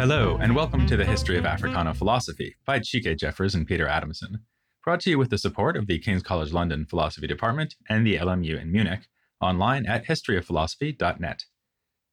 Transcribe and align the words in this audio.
Hello, 0.00 0.36
and 0.40 0.56
welcome 0.56 0.84
to 0.88 0.96
the 0.96 1.04
History 1.04 1.38
of 1.38 1.46
Africana 1.46 1.94
Philosophy 1.94 2.56
by 2.66 2.80
Chike 2.80 3.16
Jeffers 3.16 3.54
and 3.54 3.68
Peter 3.68 3.86
Adamson, 3.86 4.40
brought 4.82 4.98
to 5.02 5.10
you 5.10 5.18
with 5.18 5.30
the 5.30 5.38
support 5.38 5.76
of 5.76 5.86
the 5.86 6.00
King's 6.00 6.24
College 6.24 6.52
London 6.52 6.86
Philosophy 6.86 7.28
Department 7.28 7.76
and 7.88 8.04
the 8.04 8.16
LMU 8.16 8.60
in 8.60 8.72
Munich, 8.72 9.06
online 9.40 9.86
at 9.86 10.06
historyofphilosophy.net. 10.06 11.44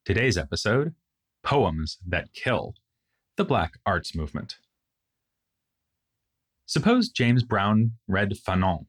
Today's 0.06 0.38
episode 0.38 0.94
Poems 1.42 1.98
That 2.08 2.32
Kill 2.34 2.76
The 3.38 3.46
Black 3.46 3.80
Arts 3.88 4.14
Movement. 4.16 4.58
Suppose 6.68 7.10
James 7.10 7.42
Brown 7.42 7.94
read 8.08 8.34
Fanon. 8.48 8.86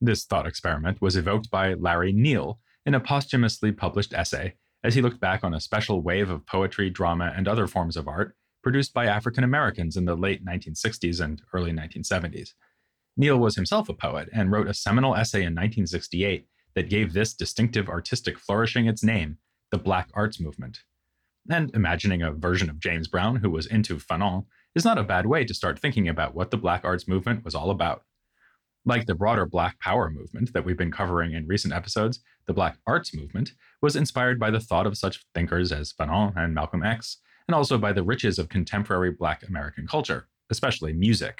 This 0.00 0.24
thought 0.24 0.48
experiment 0.48 1.00
was 1.00 1.14
evoked 1.14 1.48
by 1.48 1.74
Larry 1.74 2.12
Neal 2.12 2.58
in 2.84 2.94
a 2.94 3.00
posthumously 3.00 3.72
published 3.72 4.12
essay 4.14 4.54
as 4.84 4.94
he 4.94 5.02
looked 5.02 5.20
back 5.20 5.44
on 5.44 5.54
a 5.54 5.60
special 5.60 6.02
wave 6.02 6.30
of 6.30 6.46
poetry, 6.46 6.90
drama, 6.90 7.32
and 7.36 7.46
other 7.46 7.66
forms 7.66 7.96
of 7.96 8.08
art 8.08 8.34
produced 8.62 8.92
by 8.92 9.06
African 9.06 9.44
Americans 9.44 9.96
in 9.96 10.04
the 10.04 10.14
late 10.14 10.44
1960s 10.44 11.20
and 11.20 11.42
early 11.52 11.72
1970s. 11.72 12.50
Neal 13.16 13.38
was 13.38 13.56
himself 13.56 13.88
a 13.88 13.94
poet 13.94 14.28
and 14.32 14.50
wrote 14.50 14.68
a 14.68 14.74
seminal 14.74 15.14
essay 15.14 15.40
in 15.40 15.54
1968 15.54 16.46
that 16.74 16.88
gave 16.88 17.12
this 17.12 17.34
distinctive 17.34 17.88
artistic 17.88 18.38
flourishing 18.38 18.86
its 18.86 19.02
name, 19.02 19.38
the 19.70 19.78
Black 19.78 20.08
Arts 20.14 20.40
Movement. 20.40 20.80
And 21.50 21.74
imagining 21.74 22.22
a 22.22 22.32
version 22.32 22.70
of 22.70 22.78
James 22.78 23.08
Brown 23.08 23.36
who 23.36 23.50
was 23.50 23.66
into 23.66 23.96
Fanon 23.96 24.46
is 24.74 24.84
not 24.84 24.98
a 24.98 25.02
bad 25.02 25.26
way 25.26 25.44
to 25.44 25.54
start 25.54 25.78
thinking 25.78 26.08
about 26.08 26.34
what 26.34 26.50
the 26.50 26.56
Black 26.56 26.84
Arts 26.84 27.06
Movement 27.06 27.44
was 27.44 27.54
all 27.54 27.70
about. 27.70 28.04
Like 28.84 29.06
the 29.06 29.14
broader 29.14 29.46
Black 29.46 29.78
Power 29.78 30.10
movement 30.10 30.52
that 30.52 30.64
we've 30.64 30.76
been 30.76 30.90
covering 30.90 31.34
in 31.34 31.46
recent 31.46 31.72
episodes, 31.72 32.20
the 32.46 32.52
Black 32.52 32.78
Arts 32.86 33.14
Movement 33.14 33.52
was 33.80 33.94
inspired 33.94 34.40
by 34.40 34.50
the 34.50 34.58
thought 34.58 34.88
of 34.88 34.98
such 34.98 35.24
thinkers 35.34 35.70
as 35.70 35.92
Fanon 35.92 36.32
and 36.36 36.52
Malcolm 36.52 36.82
X, 36.82 37.18
and 37.46 37.54
also 37.54 37.78
by 37.78 37.92
the 37.92 38.02
riches 38.02 38.40
of 38.40 38.48
contemporary 38.48 39.12
Black 39.12 39.46
American 39.48 39.86
culture, 39.86 40.26
especially 40.50 40.92
music. 40.92 41.38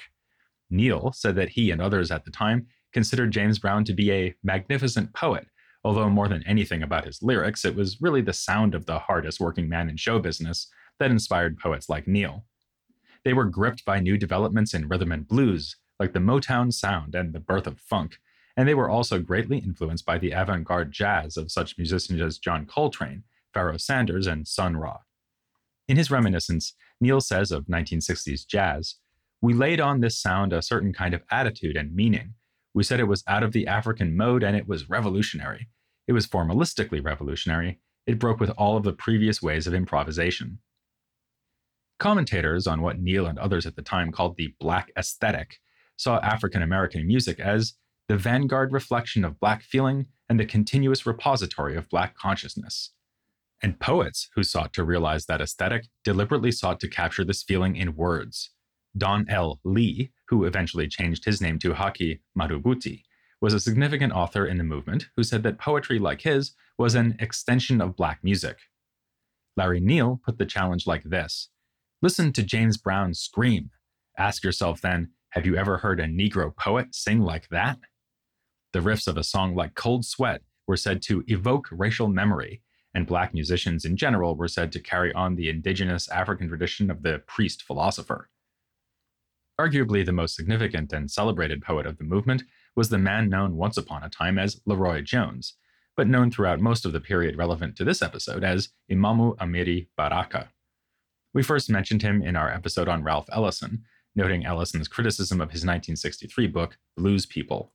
Neal 0.69 1.11
said 1.13 1.35
that 1.35 1.49
he 1.49 1.71
and 1.71 1.81
others 1.81 2.11
at 2.11 2.23
the 2.23 2.31
time 2.31 2.65
considered 2.93 3.31
James 3.31 3.59
Brown 3.59 3.83
to 3.85 3.93
be 3.93 4.09
a 4.11 4.33
magnificent 4.43 5.13
poet, 5.13 5.45
although 5.83 6.09
more 6.09 6.29
than 6.29 6.47
anything 6.47 6.81
about 6.81 7.05
his 7.05 7.21
lyrics, 7.21 7.65
it 7.65 7.75
was 7.75 7.99
really 7.99 8.21
the 8.21 8.31
sound 8.31 8.73
of 8.73 8.85
the 8.85 8.99
hardest 8.99 9.41
working 9.41 9.67
man 9.67 9.89
in 9.89 9.97
show 9.97 10.17
business 10.17 10.69
that 10.99 11.11
inspired 11.11 11.57
poets 11.57 11.89
like 11.89 12.07
Neal. 12.07 12.45
They 13.25 13.33
were 13.33 13.45
gripped 13.45 13.83
by 13.83 13.99
new 13.99 14.17
developments 14.17 14.73
in 14.73 14.87
rhythm 14.87 15.11
and 15.11 15.27
blues, 15.27 15.75
like 16.03 16.11
the 16.11 16.19
Motown 16.19 16.73
sound 16.73 17.15
and 17.15 17.31
the 17.31 17.39
birth 17.39 17.65
of 17.65 17.79
funk, 17.79 18.17
and 18.57 18.67
they 18.67 18.73
were 18.73 18.89
also 18.89 19.19
greatly 19.19 19.59
influenced 19.59 20.05
by 20.05 20.17
the 20.17 20.31
avant 20.31 20.65
garde 20.65 20.91
jazz 20.91 21.37
of 21.37 21.49
such 21.49 21.77
musicians 21.77 22.19
as 22.19 22.39
John 22.39 22.65
Coltrane, 22.65 23.23
Pharoah 23.53 23.79
Sanders, 23.79 24.27
and 24.27 24.45
Sun 24.45 24.75
Ra. 24.75 24.97
In 25.87 25.95
his 25.95 26.11
reminiscence, 26.11 26.73
Neal 26.99 27.21
says 27.21 27.53
of 27.53 27.67
1960s 27.67 28.45
jazz, 28.45 28.95
We 29.41 29.53
laid 29.53 29.79
on 29.79 30.01
this 30.01 30.19
sound 30.19 30.51
a 30.51 30.61
certain 30.61 30.91
kind 30.91 31.13
of 31.13 31.23
attitude 31.31 31.77
and 31.77 31.95
meaning. 31.95 32.33
We 32.73 32.83
said 32.83 32.99
it 32.99 33.07
was 33.07 33.23
out 33.25 33.43
of 33.43 33.53
the 33.53 33.67
African 33.67 34.17
mode 34.17 34.43
and 34.43 34.57
it 34.57 34.67
was 34.67 34.89
revolutionary. 34.89 35.69
It 36.05 36.11
was 36.11 36.27
formalistically 36.27 37.01
revolutionary. 37.01 37.79
It 38.05 38.19
broke 38.19 38.41
with 38.41 38.49
all 38.57 38.75
of 38.75 38.83
the 38.83 38.91
previous 38.91 39.41
ways 39.41 39.67
of 39.67 39.73
improvisation. 39.73 40.59
Commentators 41.97 42.67
on 42.67 42.81
what 42.81 42.99
Neal 42.99 43.25
and 43.25 43.39
others 43.39 43.65
at 43.65 43.77
the 43.77 43.81
time 43.81 44.11
called 44.11 44.35
the 44.35 44.53
Black 44.59 44.91
aesthetic 44.97 45.59
saw 45.97 46.19
African 46.19 46.61
American 46.61 47.05
music 47.07 47.39
as 47.39 47.73
the 48.07 48.17
vanguard 48.17 48.73
reflection 48.73 49.23
of 49.23 49.39
Black 49.39 49.61
feeling 49.61 50.07
and 50.29 50.39
the 50.39 50.45
continuous 50.45 51.05
repository 51.05 51.75
of 51.75 51.89
Black 51.89 52.15
consciousness. 52.15 52.91
And 53.61 53.79
poets 53.79 54.29
who 54.35 54.43
sought 54.43 54.73
to 54.73 54.83
realize 54.83 55.25
that 55.25 55.41
aesthetic 55.41 55.85
deliberately 56.03 56.51
sought 56.51 56.79
to 56.81 56.89
capture 56.89 57.23
this 57.23 57.43
feeling 57.43 57.75
in 57.75 57.95
words. 57.95 58.51
Don 58.97 59.25
L. 59.29 59.59
Lee, 59.63 60.11
who 60.27 60.43
eventually 60.43 60.87
changed 60.87 61.25
his 61.25 61.41
name 61.41 61.59
to 61.59 61.73
Haki 61.73 62.19
Madhubuti, 62.37 63.03
was 63.41 63.53
a 63.53 63.59
significant 63.59 64.13
author 64.13 64.45
in 64.45 64.57
the 64.57 64.63
movement 64.63 65.07
who 65.15 65.23
said 65.23 65.43
that 65.43 65.57
poetry 65.57 65.99
like 65.99 66.21
his 66.21 66.53
was 66.77 66.95
an 66.95 67.15
extension 67.19 67.81
of 67.81 67.95
Black 67.95 68.19
music. 68.23 68.57
Larry 69.55 69.79
Neal 69.79 70.21
put 70.25 70.37
the 70.37 70.45
challenge 70.45 70.87
like 70.87 71.03
this 71.03 71.49
Listen 72.01 72.33
to 72.33 72.43
James 72.43 72.77
Brown 72.77 73.13
scream. 73.13 73.69
Ask 74.17 74.43
yourself 74.43 74.81
then, 74.81 75.11
have 75.33 75.47
you 75.47 75.55
ever 75.55 75.77
heard 75.79 75.99
a 75.99 76.05
Negro 76.05 76.55
poet 76.55 76.93
sing 76.93 77.19
like 77.19 77.49
that? 77.49 77.79
The 78.71 78.81
riffs 78.81 79.07
of 79.07 79.17
a 79.17 79.23
song 79.23 79.55
like 79.55 79.73
Cold 79.73 80.05
Sweat 80.05 80.43
were 80.67 80.77
said 80.77 81.01
to 81.03 81.23
evoke 81.25 81.67
racial 81.71 82.07
memory, 82.07 82.61
and 82.93 83.07
Black 83.07 83.33
musicians 83.33 83.83
in 83.83 83.97
general 83.97 84.35
were 84.35 84.47
said 84.47 84.71
to 84.71 84.79
carry 84.79 85.11
on 85.13 85.35
the 85.35 85.49
indigenous 85.49 86.07
African 86.09 86.47
tradition 86.47 86.91
of 86.91 87.01
the 87.01 87.23
priest 87.25 87.63
philosopher. 87.63 88.29
Arguably 89.59 90.05
the 90.05 90.11
most 90.11 90.35
significant 90.35 90.93
and 90.93 91.09
celebrated 91.09 91.63
poet 91.63 91.87
of 91.87 91.97
the 91.97 92.03
movement 92.03 92.43
was 92.75 92.89
the 92.89 92.99
man 92.99 93.27
known 93.27 93.55
once 93.55 93.77
upon 93.77 94.03
a 94.03 94.09
time 94.09 94.37
as 94.37 94.61
LeRoi 94.69 95.03
Jones, 95.03 95.55
but 95.97 96.07
known 96.07 96.29
throughout 96.29 96.59
most 96.59 96.85
of 96.85 96.93
the 96.93 97.01
period 97.01 97.37
relevant 97.37 97.75
to 97.77 97.83
this 97.83 98.03
episode 98.03 98.43
as 98.43 98.69
Imamu 98.91 99.35
Amiri 99.37 99.87
Baraka. 99.97 100.49
We 101.33 101.41
first 101.41 101.71
mentioned 101.71 102.03
him 102.03 102.21
in 102.21 102.35
our 102.35 102.51
episode 102.51 102.87
on 102.87 103.03
Ralph 103.03 103.27
Ellison, 103.31 103.85
noting 104.15 104.45
Ellison's 104.45 104.87
criticism 104.87 105.41
of 105.41 105.49
his 105.49 105.61
1963 105.61 106.47
book, 106.47 106.77
Blues 106.95 107.25
People. 107.25 107.71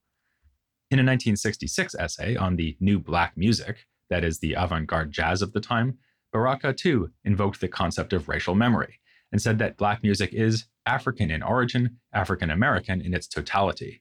In 0.90 0.98
a 0.98 1.02
1966 1.02 1.94
essay 1.96 2.36
on 2.36 2.56
the 2.56 2.76
new 2.80 2.98
black 2.98 3.36
music, 3.36 3.86
that 4.10 4.24
is, 4.24 4.38
the 4.38 4.54
avant 4.54 4.86
garde 4.86 5.12
jazz 5.12 5.42
of 5.42 5.52
the 5.52 5.60
time, 5.60 5.98
Baraka 6.32 6.72
too 6.72 7.10
invoked 7.24 7.60
the 7.60 7.68
concept 7.68 8.12
of 8.12 8.28
racial 8.28 8.54
memory 8.54 9.00
and 9.30 9.40
said 9.40 9.58
that 9.58 9.76
black 9.76 10.02
music 10.02 10.32
is 10.32 10.66
African 10.86 11.30
in 11.30 11.42
origin, 11.42 11.98
African 12.12 12.50
American 12.50 13.00
in 13.00 13.12
its 13.12 13.26
totality. 13.26 14.00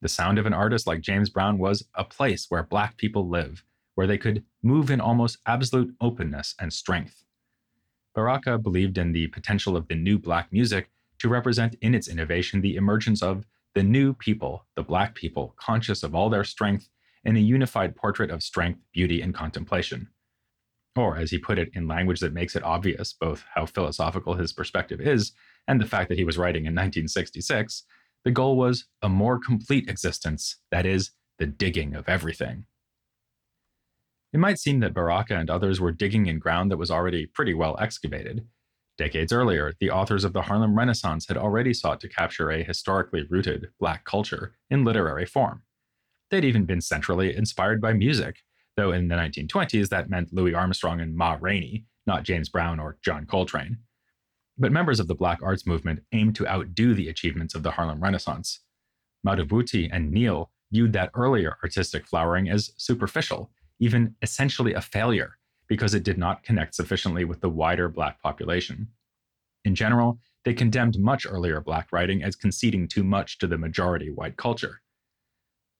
The 0.00 0.08
sound 0.08 0.38
of 0.38 0.46
an 0.46 0.52
artist 0.52 0.86
like 0.86 1.00
James 1.00 1.30
Brown 1.30 1.58
was 1.58 1.86
a 1.94 2.04
place 2.04 2.46
where 2.48 2.64
black 2.64 2.96
people 2.96 3.28
live, 3.28 3.64
where 3.94 4.06
they 4.08 4.18
could 4.18 4.44
move 4.62 4.90
in 4.90 5.00
almost 5.00 5.38
absolute 5.46 5.94
openness 6.00 6.56
and 6.58 6.72
strength. 6.72 7.24
Baraka 8.14 8.58
believed 8.58 8.98
in 8.98 9.12
the 9.12 9.28
potential 9.28 9.76
of 9.76 9.86
the 9.86 9.94
new 9.94 10.18
black 10.18 10.52
music 10.52 10.90
to 11.22 11.28
represent 11.28 11.76
in 11.80 11.94
its 11.94 12.08
innovation 12.08 12.60
the 12.60 12.74
emergence 12.74 13.22
of 13.22 13.46
the 13.76 13.82
new 13.82 14.12
people, 14.12 14.66
the 14.74 14.82
black 14.82 15.14
people, 15.14 15.54
conscious 15.56 16.02
of 16.02 16.16
all 16.16 16.28
their 16.28 16.42
strength 16.42 16.88
in 17.24 17.36
a 17.36 17.40
unified 17.40 17.94
portrait 17.94 18.28
of 18.28 18.42
strength, 18.42 18.80
beauty, 18.92 19.22
and 19.22 19.32
contemplation. 19.32 20.08
Or, 20.96 21.16
as 21.16 21.30
he 21.30 21.38
put 21.38 21.60
it 21.60 21.70
in 21.74 21.86
language 21.86 22.18
that 22.20 22.34
makes 22.34 22.56
it 22.56 22.64
obvious 22.64 23.12
both 23.12 23.44
how 23.54 23.66
philosophical 23.66 24.34
his 24.34 24.52
perspective 24.52 25.00
is 25.00 25.30
and 25.68 25.80
the 25.80 25.86
fact 25.86 26.08
that 26.08 26.18
he 26.18 26.24
was 26.24 26.36
writing 26.36 26.62
in 26.62 26.74
1966, 26.74 27.84
the 28.24 28.32
goal 28.32 28.56
was 28.56 28.86
a 29.00 29.08
more 29.08 29.38
complete 29.38 29.88
existence, 29.88 30.56
that 30.72 30.84
is, 30.84 31.12
the 31.38 31.46
digging 31.46 31.94
of 31.94 32.08
everything. 32.08 32.66
It 34.32 34.40
might 34.40 34.58
seem 34.58 34.80
that 34.80 34.92
Baraka 34.92 35.36
and 35.36 35.48
others 35.48 35.80
were 35.80 35.92
digging 35.92 36.26
in 36.26 36.40
ground 36.40 36.72
that 36.72 36.78
was 36.78 36.90
already 36.90 37.26
pretty 37.26 37.54
well 37.54 37.76
excavated. 37.78 38.44
Decades 38.98 39.32
earlier, 39.32 39.72
the 39.80 39.90
authors 39.90 40.24
of 40.24 40.32
the 40.32 40.42
Harlem 40.42 40.76
Renaissance 40.76 41.26
had 41.26 41.36
already 41.36 41.72
sought 41.72 42.00
to 42.00 42.08
capture 42.08 42.50
a 42.50 42.62
historically 42.62 43.26
rooted 43.28 43.68
Black 43.80 44.04
culture 44.04 44.54
in 44.70 44.84
literary 44.84 45.24
form. 45.24 45.62
They'd 46.30 46.44
even 46.44 46.64
been 46.64 46.80
centrally 46.80 47.34
inspired 47.34 47.80
by 47.80 47.94
music, 47.94 48.42
though 48.76 48.92
in 48.92 49.08
the 49.08 49.16
1920s 49.16 49.88
that 49.88 50.10
meant 50.10 50.32
Louis 50.32 50.54
Armstrong 50.54 51.00
and 51.00 51.16
Ma 51.16 51.36
Rainey, 51.40 51.86
not 52.06 52.24
James 52.24 52.48
Brown 52.48 52.78
or 52.78 52.98
John 53.02 53.26
Coltrane. 53.26 53.78
But 54.58 54.72
members 54.72 55.00
of 55.00 55.08
the 55.08 55.14
Black 55.14 55.40
arts 55.42 55.66
movement 55.66 56.00
aimed 56.12 56.36
to 56.36 56.46
outdo 56.46 56.94
the 56.94 57.08
achievements 57.08 57.54
of 57.54 57.62
the 57.62 57.72
Harlem 57.72 58.00
Renaissance. 58.00 58.60
Madhubuti 59.26 59.88
and 59.90 60.10
Neal 60.10 60.50
viewed 60.70 60.92
that 60.92 61.10
earlier 61.14 61.56
artistic 61.62 62.06
flowering 62.06 62.48
as 62.48 62.72
superficial 62.76 63.50
even 63.82 64.14
essentially 64.22 64.74
a 64.74 64.80
failure 64.80 65.38
because 65.72 65.94
it 65.94 66.02
did 66.02 66.18
not 66.18 66.42
connect 66.42 66.74
sufficiently 66.74 67.24
with 67.24 67.40
the 67.40 67.48
wider 67.48 67.88
Black 67.88 68.20
population. 68.20 68.88
In 69.64 69.74
general, 69.74 70.18
they 70.44 70.52
condemned 70.52 70.98
much 70.98 71.26
earlier 71.26 71.62
Black 71.62 71.90
writing 71.90 72.22
as 72.22 72.36
conceding 72.36 72.86
too 72.86 73.02
much 73.02 73.38
to 73.38 73.46
the 73.46 73.56
majority 73.56 74.10
white 74.10 74.36
culture. 74.36 74.82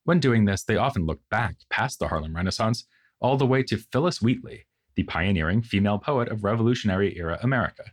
When 0.03 0.19
doing 0.19 0.45
this, 0.45 0.63
they 0.63 0.77
often 0.77 1.05
looked 1.05 1.29
back 1.29 1.57
past 1.69 1.99
the 1.99 2.07
Harlem 2.07 2.35
Renaissance 2.35 2.85
all 3.21 3.37
the 3.37 3.45
way 3.45 3.61
to 3.61 3.77
Phillis 3.77 4.19
Wheatley, 4.19 4.65
the 4.95 5.03
pioneering 5.03 5.61
female 5.61 5.99
poet 5.99 6.27
of 6.27 6.43
Revolutionary 6.43 7.15
era 7.15 7.37
America. 7.43 7.83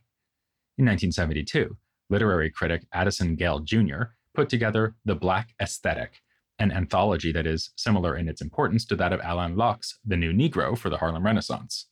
In 0.79 0.87
1972, 0.87 1.77
literary 2.09 2.51
critic 2.51 2.87
Addison 2.95 3.37
Gayle 3.37 3.61
Jr. 3.61 4.15
put 4.35 4.49
together 4.49 4.95
The 5.05 5.17
Black 5.17 5.51
Aesthetic, 5.61 6.23
an 6.59 6.73
anthology 6.73 7.31
that 7.33 7.47
is 7.47 7.73
similar 7.77 8.17
in 8.17 8.27
its 8.27 8.41
importance 8.41 8.87
to 8.87 8.97
that 8.97 9.13
of 9.13 9.21
Alain 9.23 9.55
Locke's 9.55 9.99
The 10.03 10.17
New 10.17 10.33
Negro 10.33 10.79
for 10.79 10.89
the 10.89 10.97
Harlem 10.97 11.27
Renaissance. 11.27 11.90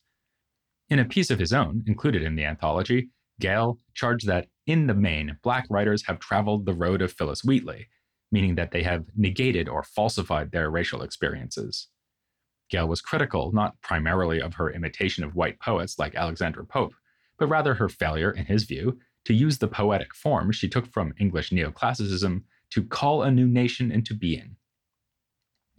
In 0.89 0.99
a 0.99 1.05
piece 1.05 1.29
of 1.29 1.39
his 1.39 1.53
own, 1.53 1.83
included 1.85 2.23
in 2.23 2.35
the 2.35 2.45
anthology, 2.45 3.09
Gayle 3.39 3.79
charged 3.93 4.27
that, 4.27 4.47
in 4.65 4.87
the 4.87 4.93
main, 4.93 5.37
Black 5.43 5.65
writers 5.69 6.05
have 6.07 6.19
traveled 6.19 6.65
the 6.65 6.73
road 6.73 7.01
of 7.01 7.11
Phillis 7.11 7.43
Wheatley, 7.43 7.87
meaning 8.31 8.55
that 8.55 8.71
they 8.71 8.83
have 8.83 9.05
negated 9.15 9.69
or 9.69 9.83
falsified 9.83 10.51
their 10.51 10.69
racial 10.69 11.01
experiences. 11.01 11.87
Gayle 12.69 12.87
was 12.87 13.01
critical 13.01 13.51
not 13.51 13.79
primarily 13.81 14.41
of 14.41 14.55
her 14.55 14.71
imitation 14.71 15.23
of 15.23 15.35
white 15.35 15.59
poets 15.59 15.97
like 15.97 16.15
Alexander 16.15 16.63
Pope, 16.63 16.93
but 17.37 17.47
rather 17.47 17.75
her 17.75 17.89
failure, 17.89 18.31
in 18.31 18.45
his 18.45 18.63
view, 18.63 18.99
to 19.25 19.33
use 19.33 19.57
the 19.57 19.67
poetic 19.67 20.13
form 20.13 20.51
she 20.51 20.69
took 20.69 20.87
from 20.91 21.13
English 21.19 21.51
neoclassicism 21.51 22.43
to 22.71 22.83
call 22.83 23.23
a 23.23 23.31
new 23.31 23.47
nation 23.47 23.91
into 23.91 24.13
being. 24.13 24.55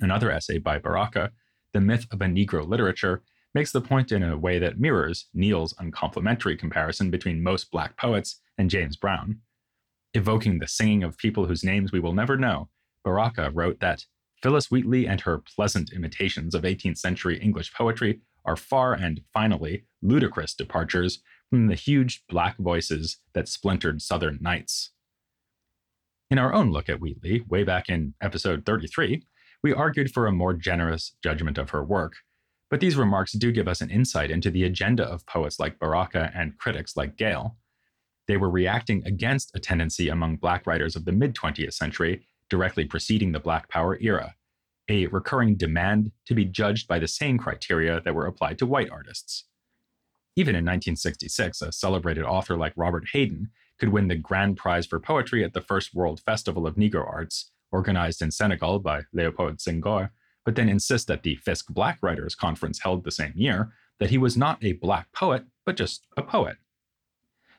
Another 0.00 0.30
essay 0.30 0.58
by 0.58 0.78
Baraka, 0.78 1.30
The 1.72 1.80
Myth 1.80 2.06
of 2.10 2.20
a 2.20 2.26
Negro 2.26 2.66
Literature, 2.66 3.22
makes 3.54 3.72
the 3.72 3.80
point 3.80 4.12
in 4.12 4.22
a 4.22 4.38
way 4.38 4.58
that 4.58 4.78
mirrors 4.78 5.26
Neal's 5.34 5.74
uncomplimentary 5.78 6.56
comparison 6.56 7.10
between 7.10 7.42
most 7.42 7.70
black 7.70 7.96
poets 7.96 8.40
and 8.58 8.70
James 8.70 8.96
Brown. 8.96 9.40
Evoking 10.14 10.58
the 10.58 10.68
singing 10.68 11.02
of 11.02 11.18
people 11.18 11.46
whose 11.46 11.64
names 11.64 11.92
we 11.92 12.00
will 12.00 12.14
never 12.14 12.36
know, 12.36 12.68
Baraka 13.04 13.50
wrote 13.52 13.80
that 13.80 14.04
Phillis 14.42 14.70
Wheatley 14.70 15.06
and 15.06 15.20
her 15.22 15.38
pleasant 15.38 15.92
imitations 15.92 16.54
of 16.54 16.62
18th 16.62 16.98
century 16.98 17.38
English 17.38 17.72
poetry 17.74 18.20
are 18.44 18.56
far 18.56 18.94
and 18.94 19.20
finally 19.32 19.84
ludicrous 20.02 20.54
departures 20.54 21.22
from 21.50 21.66
the 21.66 21.74
huge 21.74 22.24
black 22.28 22.56
voices 22.58 23.18
that 23.34 23.48
splintered 23.48 24.00
Southern 24.00 24.38
Nights. 24.40 24.92
In 26.30 26.38
our 26.38 26.54
own 26.54 26.70
look 26.70 26.88
at 26.88 27.00
Wheatley, 27.00 27.44
way 27.48 27.64
back 27.64 27.88
in 27.88 28.14
episode 28.22 28.64
33, 28.64 29.24
we 29.62 29.72
argued 29.72 30.12
for 30.12 30.26
a 30.26 30.32
more 30.32 30.54
generous 30.54 31.16
judgment 31.22 31.58
of 31.58 31.70
her 31.70 31.82
work, 31.82 32.14
but 32.70 32.80
these 32.80 32.96
remarks 32.96 33.32
do 33.32 33.50
give 33.50 33.68
us 33.68 33.80
an 33.80 33.90
insight 33.90 34.30
into 34.30 34.50
the 34.50 34.64
agenda 34.64 35.04
of 35.04 35.26
poets 35.26 35.58
like 35.58 35.80
Baraka 35.80 36.30
and 36.34 36.56
critics 36.56 36.96
like 36.96 37.16
Gayle. 37.16 37.56
They 38.28 38.36
were 38.36 38.48
reacting 38.48 39.02
against 39.04 39.50
a 39.56 39.58
tendency 39.58 40.08
among 40.08 40.36
Black 40.36 40.66
writers 40.66 40.94
of 40.94 41.04
the 41.04 41.12
mid 41.12 41.34
20th 41.34 41.74
century, 41.74 42.28
directly 42.48 42.84
preceding 42.84 43.32
the 43.32 43.40
Black 43.40 43.68
Power 43.68 43.98
era, 44.00 44.36
a 44.88 45.08
recurring 45.08 45.56
demand 45.56 46.12
to 46.26 46.34
be 46.34 46.44
judged 46.44 46.86
by 46.86 47.00
the 47.00 47.08
same 47.08 47.38
criteria 47.38 48.00
that 48.00 48.14
were 48.14 48.26
applied 48.26 48.58
to 48.58 48.66
white 48.66 48.90
artists. 48.90 49.46
Even 50.36 50.54
in 50.54 50.64
1966, 50.64 51.62
a 51.62 51.72
celebrated 51.72 52.24
author 52.24 52.56
like 52.56 52.72
Robert 52.76 53.08
Hayden 53.12 53.50
could 53.78 53.88
win 53.88 54.06
the 54.06 54.14
grand 54.14 54.56
prize 54.56 54.86
for 54.86 55.00
poetry 55.00 55.42
at 55.42 55.54
the 55.54 55.60
first 55.60 55.92
World 55.92 56.20
Festival 56.20 56.68
of 56.68 56.76
Negro 56.76 57.04
Arts, 57.04 57.50
organized 57.72 58.22
in 58.22 58.30
Senegal 58.30 58.78
by 58.78 59.02
Leopold 59.12 59.58
Senghor, 59.58 60.10
but 60.44 60.54
then 60.54 60.68
insist 60.68 61.10
at 61.10 61.22
the 61.22 61.36
Fisk 61.36 61.66
Black 61.68 61.98
Writers 62.02 62.34
Conference 62.34 62.80
held 62.82 63.04
the 63.04 63.10
same 63.10 63.32
year 63.34 63.72
that 63.98 64.10
he 64.10 64.18
was 64.18 64.36
not 64.36 64.62
a 64.64 64.72
black 64.72 65.12
poet, 65.12 65.44
but 65.66 65.76
just 65.76 66.06
a 66.16 66.22
poet. 66.22 66.56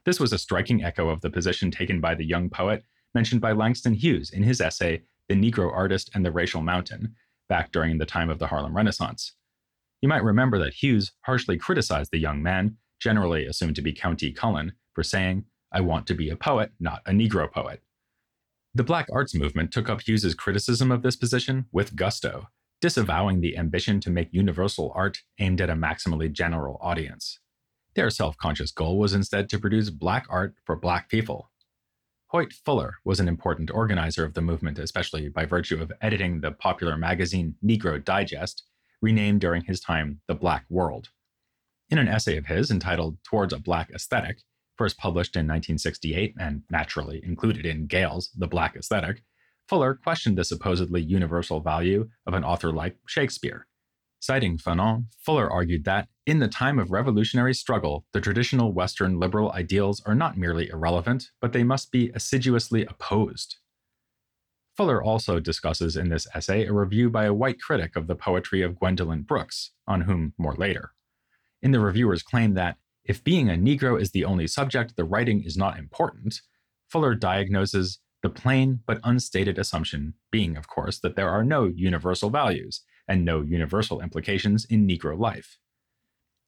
This 0.06 0.19
was 0.19 0.33
a 0.33 0.39
striking 0.39 0.83
echo 0.83 1.10
of 1.10 1.22
the 1.22 1.30
position 1.30 1.69
taken 1.69 2.01
by 2.01 2.16
the 2.16 2.25
young 2.25 2.50
poet 2.50 2.83
mentioned 3.13 3.42
by 3.42 3.51
Langston 3.51 3.94
Hughes 3.94 4.31
in 4.31 4.44
his 4.44 4.62
essay, 4.62 5.04
The 5.28 5.36
Negro 5.36 5.72
Artist 5.72 6.10
and 6.13 6.25
the 6.25 6.31
Racial 6.31 6.62
Mountain, 6.62 7.16
back 7.50 7.72
during 7.72 7.98
the 7.98 8.06
time 8.06 8.30
of 8.30 8.39
the 8.39 8.48
Harlem 8.48 8.75
Renaissance. 8.75 9.33
You 10.01 10.10
might 10.10 10.24
remember 10.24 10.57
that 10.60 10.74
Hughes 10.74 11.12
harshly 11.22 11.57
criticized 11.57 12.12
the 12.12 12.19
young 12.19 12.42
man, 12.42 12.78
generally 13.00 13.45
assumed 13.45 13.75
to 13.75 13.81
be 13.81 13.94
Countee 13.94 14.36
Cullen, 14.36 14.74
for 14.94 15.04
saying, 15.04 15.45
I 15.72 15.81
want 15.81 16.07
to 16.07 16.16
be 16.16 16.30
a 16.30 16.36
poet, 16.36 16.72
not 16.80 17.01
a 17.06 17.12
Negro 17.12 17.51
poet. 17.51 17.81
The 18.74 18.83
Black 18.83 19.07
Arts 19.12 19.36
Movement 19.36 19.72
took 19.72 19.89
up 19.89 20.01
Hughes's 20.01 20.33
criticism 20.33 20.92
of 20.92 21.01
this 21.01 21.16
position 21.16 21.66
with 21.72 21.95
gusto, 21.95 22.48
disavowing 22.81 23.39
the 23.39 23.57
ambition 23.57 24.00
to 24.01 24.10
make 24.10 24.30
universal 24.31 24.92
art 24.95 25.19
aimed 25.39 25.62
at 25.62 25.69
a 25.69 25.75
maximally 25.75 26.31
general 26.31 26.80
audience. 26.81 27.39
Their 27.95 28.10
self 28.10 28.38
conscious 28.38 28.72
goal 28.72 28.98
was 28.98 29.13
instead 29.13 29.50
to 29.50 29.60
produce 29.60 29.89
black 29.89 30.25
art 30.30 30.56
for 30.66 30.75
black 30.75 31.07
people. 31.10 31.51
Hoyt 32.28 32.54
Fuller 32.54 32.95
was 33.04 33.19
an 33.19 33.28
important 33.28 33.69
organizer 33.69 34.24
of 34.24 34.33
the 34.33 34.42
movement, 34.42 34.80
especially 34.80 35.28
by 35.28 35.45
virtue 35.45 35.81
of 35.81 35.92
editing 36.01 36.39
the 36.39 36.51
popular 36.51 36.98
magazine 36.98 37.56
Negro 37.63 38.04
Digest, 38.04 38.63
renamed 39.01 39.42
during 39.42 39.63
his 39.63 39.81
time 39.81 40.22
The 40.28 40.36
Black 40.36 40.66
World. 40.69 41.10
In 41.89 41.98
an 41.98 42.07
essay 42.07 42.38
of 42.38 42.45
his 42.45 42.72
entitled 42.72 43.18
Towards 43.25 43.51
a 43.51 43.60
Black 43.60 43.92
Aesthetic, 43.94 44.44
first 44.78 44.98
published 44.98 45.36
in 45.36 45.42
1968 45.42 46.36
and 46.39 46.63
naturally 46.72 47.22
included 47.24 47.66
in 47.66 47.88
Gayle's 47.88 48.30
The 48.38 48.48
Black 48.48 48.78
Aesthetic, 48.78 49.24
Fuller 49.71 49.94
questioned 49.94 50.38
the 50.38 50.44
supposedly 50.44 51.01
universal 51.01 51.62
value 51.62 52.09
of 52.27 52.33
an 52.33 52.44
author 52.44 52.73
like 52.73 52.97
Shakespeare. 53.07 53.68
Citing 54.19 54.57
Fanon, 54.57 55.06
Fuller 55.18 55.50
argued 55.50 55.85
that, 55.85 56.09
in 56.25 56.39
the 56.39 56.50
time 56.50 56.77
of 56.77 56.91
revolutionary 56.91 57.53
struggle, 57.53 58.06
the 58.12 58.19
traditional 58.19 58.73
Western 58.73 59.18
liberal 59.18 59.50
ideals 59.53 60.01
are 60.06 60.13
not 60.13 60.38
merely 60.38 60.68
irrelevant, 60.68 61.31
but 61.39 61.53
they 61.53 61.63
must 61.63 61.89
be 61.89 62.12
assiduously 62.13 62.83
opposed. 62.83 63.59
Fuller 64.75 65.01
also 65.01 65.39
discusses 65.39 65.95
in 65.95 66.09
this 66.09 66.27
essay 66.35 66.65
a 66.65 66.73
review 66.73 67.09
by 67.09 67.23
a 67.23 67.33
white 67.33 67.62
critic 67.62 67.95
of 67.95 68.07
the 68.07 68.15
poetry 68.15 68.62
of 68.62 68.77
Gwendolyn 68.77 69.21
Brooks, 69.21 69.71
on 69.88 70.01
whom 70.01 70.33
more 70.38 70.56
later. 70.56 70.91
In 71.62 71.71
the 71.71 71.79
reviewer's 71.79 72.23
claim 72.23 72.56
that, 72.56 72.75
if 73.06 73.23
being 73.23 73.50
a 73.50 73.53
Negro 73.53 73.97
is 73.97 74.12
the 74.12 74.25
only 74.25 74.47
subject, 74.47 74.97
the 74.97 75.06
writing 75.06 75.41
is 75.45 75.56
not 75.56 75.79
important, 75.79 76.41
Fuller 76.89 77.15
diagnoses 77.15 78.00
the 78.23 78.29
plain 78.29 78.79
but 78.85 79.00
unstated 79.03 79.57
assumption 79.57 80.13
being, 80.31 80.57
of 80.57 80.68
course, 80.68 81.00
that 81.00 81.15
there 81.15 81.29
are 81.29 81.44
no 81.44 81.65
universal 81.65 82.29
values 82.29 82.81
and 83.07 83.25
no 83.25 83.41
universal 83.41 84.01
implications 84.01 84.65
in 84.65 84.88
Negro 84.88 85.18
life. 85.18 85.57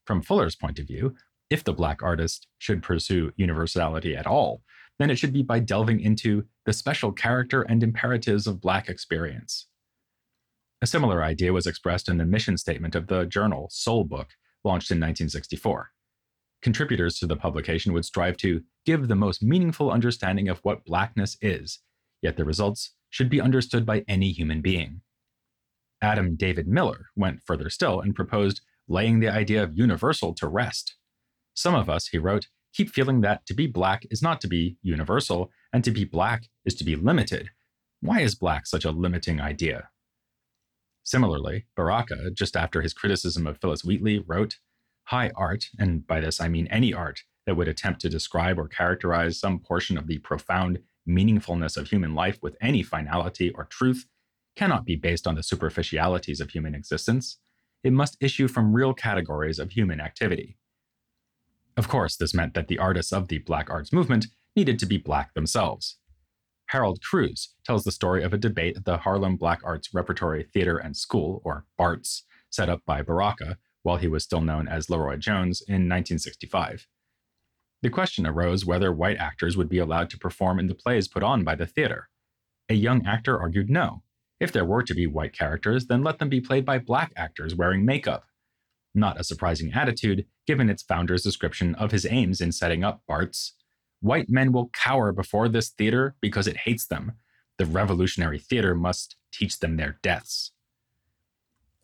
From 0.06 0.22
Fuller's 0.22 0.56
point 0.56 0.80
of 0.80 0.88
view, 0.88 1.16
if 1.50 1.64
the 1.64 1.74
Black 1.74 2.02
artist 2.02 2.48
should 2.58 2.84
pursue 2.84 3.32
universality 3.36 4.16
at 4.16 4.28
all, 4.28 4.62
then 5.00 5.10
it 5.10 5.18
should 5.18 5.34
be 5.34 5.42
by 5.42 5.60
delving 5.60 6.00
into 6.00 6.46
the 6.66 6.74
special 6.74 7.12
character 7.12 7.64
and 7.64 7.84
imperatives 7.84 8.48
of 8.48 8.62
Black 8.62 8.90
experience. 8.90 9.68
A 10.82 10.88
similar 10.88 11.24
idea 11.24 11.54
was 11.54 11.66
expressed 11.66 12.10
in 12.10 12.18
the 12.18 12.26
mission 12.26 12.58
statement 12.58 12.96
of 12.96 13.08
the 13.08 13.26
journal 13.26 13.68
Soul 13.72 14.04
Book, 14.04 14.30
launched 14.64 14.92
in 14.92 14.98
1964. 14.98 15.92
Contributors 16.64 17.20
to 17.20 17.28
the 17.28 17.36
publication 17.36 17.92
would 17.92 18.06
strive 18.06 18.38
to 18.38 18.62
give 18.86 19.10
the 19.10 19.16
most 19.16 19.44
meaningful 19.44 19.92
understanding 19.92 20.48
of 20.48 20.60
what 20.60 20.86
blackness 20.86 21.38
is, 21.42 21.80
yet 22.22 22.38
the 22.38 22.46
results 22.46 22.94
should 23.10 23.30
be 23.30 23.42
understood 23.42 23.86
by 23.86 24.06
any 24.08 24.32
human 24.32 24.62
being. 24.62 25.02
Adam 26.02 26.36
David 26.36 26.66
Miller 26.66 27.08
went 27.18 27.42
further 27.46 27.70
still 27.70 28.00
and 28.00 28.16
proposed 28.16 28.62
laying 28.88 29.20
the 29.20 29.28
idea 29.28 29.62
of 29.62 29.78
universal 29.78 30.34
to 30.36 30.48
rest. 30.48 30.96
Some 31.54 31.76
of 31.76 31.90
us, 31.90 32.08
he 32.08 32.18
wrote, 32.18 32.48
keep 32.74 32.90
feeling 32.90 33.20
that 33.22 33.46
to 33.46 33.54
be 33.54 33.68
black 33.68 34.06
is 34.10 34.22
not 34.22 34.40
to 34.42 34.48
be 34.48 34.78
universal, 34.82 35.52
and 35.74 35.84
to 35.84 35.92
be 35.92 36.06
black 36.06 36.46
is 36.66 36.76
to 36.76 36.86
be 36.86 36.96
limited. 36.96 37.50
Why 38.00 38.22
is 38.22 38.36
black 38.36 38.68
such 38.68 38.86
a 38.86 38.92
limiting 38.92 39.42
idea? 39.42 39.90
Similarly, 41.04 41.66
Baraka, 41.76 42.32
just 42.32 42.56
after 42.56 42.82
his 42.82 42.94
criticism 42.94 43.48
of 43.48 43.60
Phillis 43.60 43.84
Wheatley, 43.84 44.20
wrote, 44.20 44.60
high 45.06 45.32
art, 45.36 45.66
and 45.78 46.06
by 46.08 46.20
this 46.20 46.40
I 46.40 46.48
mean 46.48 46.68
any 46.68 46.94
art 46.94 47.22
that 47.46 47.56
would 47.56 47.68
attempt 47.68 48.02
to 48.02 48.10
describe 48.10 48.58
or 48.58 48.68
characterize 48.68 49.40
some 49.40 49.60
portion 49.60 49.98
of 49.98 50.08
the 50.08 50.20
profound 50.20 50.80
meaningfulness 51.08 51.78
of 51.78 51.90
human 51.90 52.16
life 52.16 52.40
with 52.42 52.56
any 52.62 52.84
finality 52.84 53.50
or 53.52 53.66
truth, 53.66 54.06
cannot 54.56 54.86
be 54.86 54.96
based 54.96 55.28
on 55.28 55.36
the 55.36 55.44
superficialities 55.44 56.40
of 56.40 56.52
human 56.52 56.76
existence. 56.76 57.40
It 57.84 57.92
must 57.92 58.18
issue 58.22 58.48
from 58.48 58.74
real 58.74 58.94
categories 58.94 59.60
of 59.60 59.72
human 59.72 60.00
activity. 60.00 60.58
Of 61.76 61.88
course, 61.88 62.16
this 62.16 62.34
meant 62.34 62.54
that 62.54 62.68
the 62.68 62.80
artists 62.80 63.12
of 63.12 63.28
the 63.28 63.40
Black 63.40 63.70
Arts 63.70 63.92
movement 63.92 64.28
needed 64.56 64.78
to 64.80 64.86
be 64.86 64.98
Black 64.98 65.34
themselves. 65.34 65.98
Harold 66.68 67.02
Cruse 67.02 67.54
tells 67.66 67.84
the 67.84 67.92
story 67.92 68.24
of 68.24 68.34
a 68.34 68.38
debate 68.38 68.78
at 68.78 68.86
the 68.86 68.98
Harlem 68.98 69.36
Black 69.36 69.60
Arts 69.64 69.94
Repertory 69.94 70.44
Theater 70.44 70.78
and 70.78 70.96
School, 70.96 71.42
or 71.44 71.66
BARTS, 71.78 72.24
set 72.50 72.70
up 72.70 72.82
by 72.86 73.02
Baraka, 73.02 73.58
while 73.84 73.98
he 73.98 74.08
was 74.08 74.24
still 74.24 74.42
known 74.42 74.68
as 74.68 74.88
LeRoi 74.88 75.20
Jones, 75.20 75.62
in 75.62 75.88
1965. 75.88 76.88
The 77.84 77.90
question 77.90 78.26
arose 78.26 78.66
whether 78.66 78.92
white 78.92 79.18
actors 79.18 79.58
would 79.58 79.70
be 79.70 79.78
allowed 79.78 80.10
to 80.12 80.18
perform 80.18 80.58
in 80.58 80.68
the 80.68 80.74
plays 80.74 81.10
put 81.10 81.22
on 81.22 81.44
by 81.44 81.56
the 81.56 81.68
theater. 81.68 82.10
A 82.70 82.76
young 82.76 83.06
actor 83.06 83.38
argued 83.38 83.70
no. 83.70 84.04
If 84.40 84.54
there 84.54 84.66
were 84.66 84.84
to 84.84 84.96
be 84.96 85.06
white 85.06 85.34
characters, 85.34 85.88
then 85.88 86.02
let 86.02 86.20
them 86.20 86.30
be 86.30 86.40
played 86.40 86.66
by 86.66 86.80
black 86.80 87.12
actors 87.18 87.56
wearing 87.56 87.86
makeup. 87.86 88.24
Not 88.96 89.20
a 89.20 89.24
surprising 89.24 89.74
attitude, 89.74 90.26
given 90.48 90.70
its 90.70 90.82
founder's 90.82 91.24
description 91.24 91.76
of 91.76 91.92
his 91.92 92.06
aims 92.06 92.40
in 92.40 92.54
setting 92.54 92.86
up 92.86 93.02
Bart's. 93.06 93.54
White 94.00 94.30
men 94.30 94.54
will 94.54 94.70
cower 94.70 95.12
before 95.12 95.50
this 95.50 95.70
theater 95.70 96.16
because 96.22 96.48
it 96.48 96.58
hates 96.58 96.86
them. 96.86 97.14
The 97.58 97.66
revolutionary 97.66 98.40
theater 98.40 98.76
must 98.76 99.18
teach 99.34 99.60
them 99.60 99.76
their 99.76 100.00
deaths. 100.02 100.53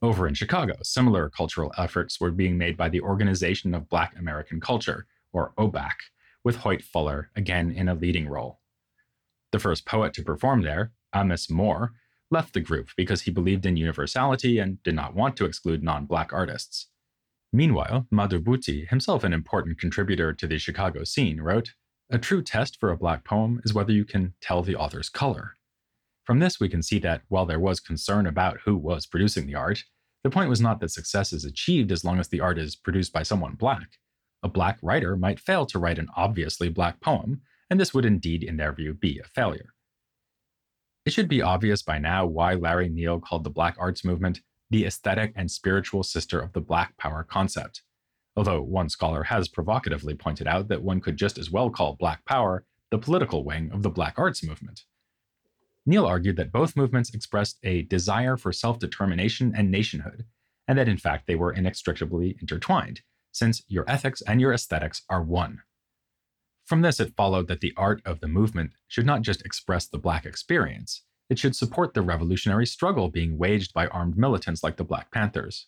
Over 0.01 0.27
in 0.27 0.33
Chicago, 0.33 0.75
similar 0.81 1.29
cultural 1.29 1.73
efforts 1.77 2.21
were 2.21 2.31
being 2.31 2.57
made 2.57 2.77
by 2.77 2.87
the 2.87 3.01
Organization 3.01 3.73
of 3.73 3.89
Black 3.89 4.17
American 4.17 4.61
Culture, 4.61 5.05
or 5.33 5.51
OBAC, 5.57 5.91
with 6.43 6.57
Hoyt 6.57 6.81
Fuller 6.81 7.31
again 7.35 7.69
in 7.69 7.89
a 7.89 7.95
leading 7.95 8.29
role. 8.29 8.61
The 9.51 9.59
first 9.59 9.85
poet 9.85 10.13
to 10.13 10.23
perform 10.23 10.61
there, 10.61 10.93
Amos 11.13 11.49
Moore, 11.49 11.91
left 12.31 12.53
the 12.53 12.61
group 12.61 12.89
because 12.95 13.23
he 13.23 13.31
believed 13.31 13.65
in 13.65 13.75
universality 13.75 14.57
and 14.57 14.81
did 14.83 14.95
not 14.95 15.15
want 15.15 15.35
to 15.37 15.45
exclude 15.45 15.83
non 15.83 16.05
black 16.05 16.31
artists. 16.31 16.87
Meanwhile, 17.51 18.07
Madhubuti, 18.09 18.87
himself 18.87 19.25
an 19.25 19.33
important 19.33 19.79
contributor 19.79 20.31
to 20.33 20.47
the 20.47 20.59
Chicago 20.59 21.03
scene, 21.03 21.41
wrote 21.41 21.73
A 22.09 22.19
true 22.19 22.43
test 22.43 22.79
for 22.79 22.89
a 22.89 22.97
black 22.97 23.25
poem 23.25 23.59
is 23.65 23.73
whether 23.73 23.91
you 23.91 24.05
can 24.05 24.33
tell 24.39 24.61
the 24.61 24.75
author's 24.75 25.09
color. 25.09 25.55
From 26.29 26.37
this, 26.37 26.59
we 26.59 26.69
can 26.69 26.83
see 26.83 26.99
that 26.99 27.23
while 27.29 27.47
there 27.47 27.59
was 27.59 27.79
concern 27.79 28.27
about 28.27 28.59
who 28.63 28.77
was 28.77 29.07
producing 29.07 29.47
the 29.47 29.55
art, 29.55 29.83
The 30.23 30.29
point 30.29 30.47
was 30.47 30.61
not 30.61 30.79
that 30.79 30.91
success 30.91 31.33
is 31.33 31.43
achieved 31.43 31.91
as 31.91 32.05
long 32.05 32.19
as 32.19 32.27
the 32.27 32.39
art 32.39 32.59
is 32.59 32.75
produced 32.75 33.11
by 33.11 33.23
someone 33.23 33.55
black. 33.55 33.97
A 34.43 34.47
black 34.47 34.77
writer 34.83 35.17
might 35.17 35.39
fail 35.39 35.65
to 35.65 35.79
write 35.79 35.97
an 35.97 36.07
obviously 36.15 36.69
black 36.69 37.01
poem, 37.01 37.41
and 37.67 37.79
this 37.79 37.95
would 37.95 38.05
indeed, 38.05 38.43
in 38.43 38.57
their 38.57 38.71
view, 38.73 38.93
be 38.93 39.17
a 39.17 39.23
failure. 39.23 39.73
It 41.03 41.13
should 41.13 41.29
be 41.29 41.41
obvious 41.41 41.81
by 41.81 41.97
now 41.97 42.27
why 42.27 42.53
Larry 42.53 42.89
Neal 42.89 43.19
called 43.19 43.43
the 43.43 43.49
Black 43.49 43.75
Arts 43.79 44.05
Movement 44.05 44.41
the 44.69 44.85
aesthetic 44.85 45.33
and 45.35 45.49
spiritual 45.49 46.03
sister 46.03 46.39
of 46.39 46.53
the 46.53 46.61
Black 46.61 46.95
Power 46.97 47.23
concept. 47.23 47.81
Although 48.35 48.61
one 48.61 48.89
scholar 48.89 49.23
has 49.23 49.47
provocatively 49.47 50.13
pointed 50.13 50.45
out 50.45 50.67
that 50.67 50.83
one 50.83 51.01
could 51.01 51.17
just 51.17 51.39
as 51.39 51.49
well 51.49 51.71
call 51.71 51.95
Black 51.95 52.23
Power 52.25 52.65
the 52.91 52.99
political 52.99 53.43
wing 53.43 53.71
of 53.73 53.81
the 53.81 53.89
Black 53.89 54.19
Arts 54.19 54.43
Movement. 54.43 54.83
Neal 55.89 56.05
argued 56.05 56.35
that 56.35 56.51
both 56.51 56.75
movements 56.75 57.15
expressed 57.15 57.57
a 57.63 57.81
desire 57.81 58.37
for 58.37 58.53
self 58.53 58.77
determination 58.77 59.55
and 59.57 59.71
nationhood, 59.71 60.23
and 60.67 60.77
that 60.77 60.87
in 60.87 60.99
fact 60.99 61.25
they 61.25 61.33
were 61.33 61.51
inextricably 61.51 62.37
intertwined, 62.39 63.01
since 63.31 63.63
your 63.67 63.89
ethics 63.89 64.21
and 64.21 64.39
your 64.39 64.53
aesthetics 64.53 65.01
are 65.09 65.23
one. 65.23 65.63
From 66.63 66.81
this, 66.83 66.99
it 66.99 67.15
followed 67.17 67.47
that 67.47 67.61
the 67.61 67.73
art 67.75 68.03
of 68.05 68.19
the 68.19 68.27
movement 68.27 68.73
should 68.87 69.07
not 69.07 69.23
just 69.23 69.43
express 69.43 69.87
the 69.87 69.97
Black 69.97 70.27
experience, 70.27 71.05
it 71.27 71.39
should 71.39 71.55
support 71.55 71.95
the 71.95 72.03
revolutionary 72.03 72.67
struggle 72.67 73.09
being 73.09 73.39
waged 73.39 73.73
by 73.73 73.87
armed 73.87 74.15
militants 74.15 74.61
like 74.61 74.77
the 74.77 74.83
Black 74.83 75.11
Panthers. 75.11 75.65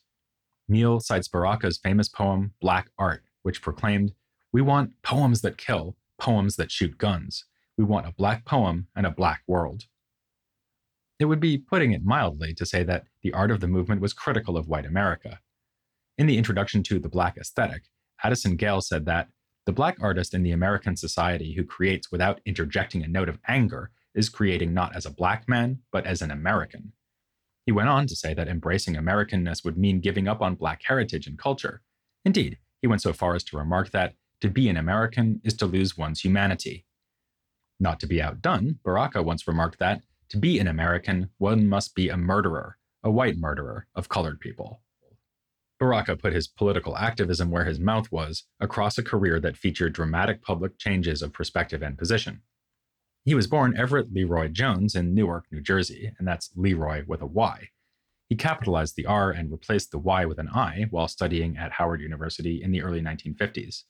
Neal 0.67 0.99
cites 0.99 1.29
Baraka's 1.29 1.79
famous 1.79 2.07
poem, 2.07 2.53
Black 2.61 2.91
Art, 2.99 3.23
which 3.41 3.63
proclaimed, 3.63 4.13
We 4.53 4.61
want 4.61 5.01
poems 5.01 5.41
that 5.41 5.57
kill, 5.57 5.97
poems 6.19 6.57
that 6.57 6.69
shoot 6.69 6.99
guns. 6.99 7.45
We 7.75 7.83
want 7.83 8.05
a 8.05 8.13
black 8.13 8.45
poem 8.45 8.85
and 8.95 9.07
a 9.07 9.11
black 9.11 9.41
world. 9.47 9.85
It 11.21 11.25
would 11.25 11.39
be 11.39 11.59
putting 11.59 11.91
it 11.91 12.03
mildly 12.03 12.55
to 12.55 12.65
say 12.65 12.81
that 12.81 13.03
the 13.21 13.31
art 13.31 13.51
of 13.51 13.59
the 13.59 13.67
movement 13.67 14.01
was 14.01 14.11
critical 14.11 14.57
of 14.57 14.67
white 14.67 14.87
America. 14.87 15.39
In 16.17 16.25
the 16.25 16.35
introduction 16.35 16.81
to 16.81 16.97
The 16.97 17.09
Black 17.09 17.37
Aesthetic, 17.37 17.83
Addison 18.23 18.55
Gayle 18.55 18.81
said 18.81 19.05
that 19.05 19.27
the 19.67 19.71
black 19.71 19.97
artist 20.01 20.33
in 20.33 20.41
the 20.41 20.49
American 20.49 20.97
society 20.97 21.53
who 21.53 21.63
creates 21.63 22.11
without 22.11 22.41
interjecting 22.47 23.03
a 23.03 23.07
note 23.07 23.29
of 23.29 23.37
anger 23.47 23.91
is 24.15 24.29
creating 24.29 24.73
not 24.73 24.95
as 24.95 25.05
a 25.05 25.11
black 25.11 25.47
man, 25.47 25.81
but 25.91 26.07
as 26.07 26.23
an 26.23 26.31
American. 26.31 26.91
He 27.67 27.71
went 27.71 27.89
on 27.89 28.07
to 28.07 28.15
say 28.15 28.33
that 28.33 28.47
embracing 28.47 28.95
Americanness 28.95 29.63
would 29.63 29.77
mean 29.77 30.01
giving 30.01 30.27
up 30.27 30.41
on 30.41 30.55
black 30.55 30.81
heritage 30.83 31.27
and 31.27 31.37
culture. 31.37 31.83
Indeed, 32.25 32.57
he 32.81 32.87
went 32.87 33.03
so 33.03 33.13
far 33.13 33.35
as 33.35 33.43
to 33.43 33.57
remark 33.57 33.91
that 33.91 34.15
to 34.41 34.49
be 34.49 34.69
an 34.69 34.77
American 34.77 35.39
is 35.43 35.53
to 35.57 35.67
lose 35.67 35.95
one's 35.95 36.21
humanity. 36.21 36.87
Not 37.79 37.99
to 37.99 38.07
be 38.07 38.23
outdone, 38.23 38.79
Baraka 38.83 39.21
once 39.21 39.47
remarked 39.47 39.77
that 39.77 40.01
to 40.31 40.37
be 40.37 40.59
an 40.59 40.67
American, 40.67 41.29
one 41.39 41.67
must 41.67 41.93
be 41.93 42.07
a 42.07 42.15
murderer, 42.15 42.77
a 43.03 43.11
white 43.11 43.35
murderer 43.35 43.87
of 43.93 44.07
colored 44.07 44.39
people. 44.39 44.81
Baraka 45.77 46.15
put 46.15 46.31
his 46.31 46.47
political 46.47 46.97
activism 46.97 47.51
where 47.51 47.65
his 47.65 47.81
mouth 47.81 48.09
was 48.13 48.45
across 48.57 48.97
a 48.97 49.03
career 49.03 49.41
that 49.41 49.57
featured 49.57 49.91
dramatic 49.91 50.41
public 50.41 50.77
changes 50.77 51.21
of 51.21 51.33
perspective 51.33 51.81
and 51.81 51.97
position. 51.97 52.43
He 53.25 53.35
was 53.35 53.47
born 53.47 53.77
Everett 53.77 54.13
Leroy 54.13 54.47
Jones 54.47 54.95
in 54.95 55.13
Newark, 55.13 55.47
New 55.51 55.59
Jersey, 55.59 56.13
and 56.17 56.25
that's 56.25 56.51
Leroy 56.55 57.03
with 57.05 57.21
a 57.21 57.25
Y. 57.25 57.67
He 58.29 58.37
capitalized 58.37 58.95
the 58.95 59.05
R 59.05 59.31
and 59.31 59.51
replaced 59.51 59.91
the 59.91 59.99
Y 59.99 60.23
with 60.25 60.39
an 60.39 60.47
I 60.47 60.85
while 60.91 61.09
studying 61.09 61.57
at 61.57 61.73
Howard 61.73 61.99
University 61.99 62.63
in 62.63 62.71
the 62.71 62.83
early 62.83 63.01
1950s. 63.01 63.83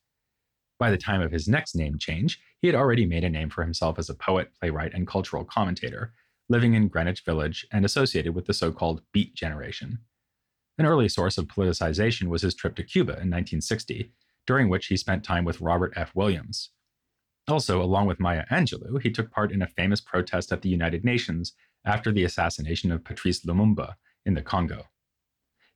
By 0.80 0.90
the 0.90 0.98
time 0.98 1.22
of 1.22 1.32
his 1.32 1.48
next 1.48 1.76
name 1.76 2.00
change, 2.00 2.42
he 2.60 2.68
had 2.68 2.76
already 2.76 3.06
made 3.06 3.24
a 3.24 3.30
name 3.30 3.52
for 3.52 3.62
himself 3.62 4.00
as 4.00 4.10
a 4.10 4.16
poet, 4.16 4.50
playwright, 4.60 4.96
and 4.96 5.06
cultural 5.06 5.46
commentator, 5.46 6.14
living 6.52 6.74
in 6.74 6.90
Greenwich 6.90 7.24
Village 7.24 7.66
and 7.72 7.86
associated 7.86 8.36
with 8.36 8.46
the 8.46 8.54
so 8.54 8.72
called 8.74 9.02
Beat 9.14 9.34
Generation. 9.34 10.00
An 10.78 10.86
early 10.86 11.08
source 11.08 11.38
of 11.38 11.48
politicization 11.48 12.28
was 12.28 12.42
his 12.42 12.54
trip 12.54 12.76
to 12.76 12.84
Cuba 12.84 13.14
in 13.14 13.32
1960, 13.32 14.12
during 14.46 14.68
which 14.68 14.88
he 14.88 14.98
spent 14.98 15.24
time 15.24 15.46
with 15.46 15.62
Robert 15.62 15.94
F. 15.96 16.14
Williams. 16.14 16.72
Also, 17.48 17.82
along 17.82 18.08
with 18.08 18.20
Maya 18.20 18.46
Angelou, 18.52 19.02
he 19.02 19.10
took 19.10 19.32
part 19.32 19.52
in 19.52 19.62
a 19.62 19.68
famous 19.68 20.02
protest 20.02 20.52
at 20.52 20.62
the 20.62 20.70
United 20.70 21.06
Nations 21.06 21.54
after 21.86 22.12
the 22.12 22.26
assassination 22.26 22.92
of 22.92 23.04
Patrice 23.04 23.46
Lumumba 23.46 23.96
in 24.26 24.34
the 24.34 24.42
Congo. 24.42 24.88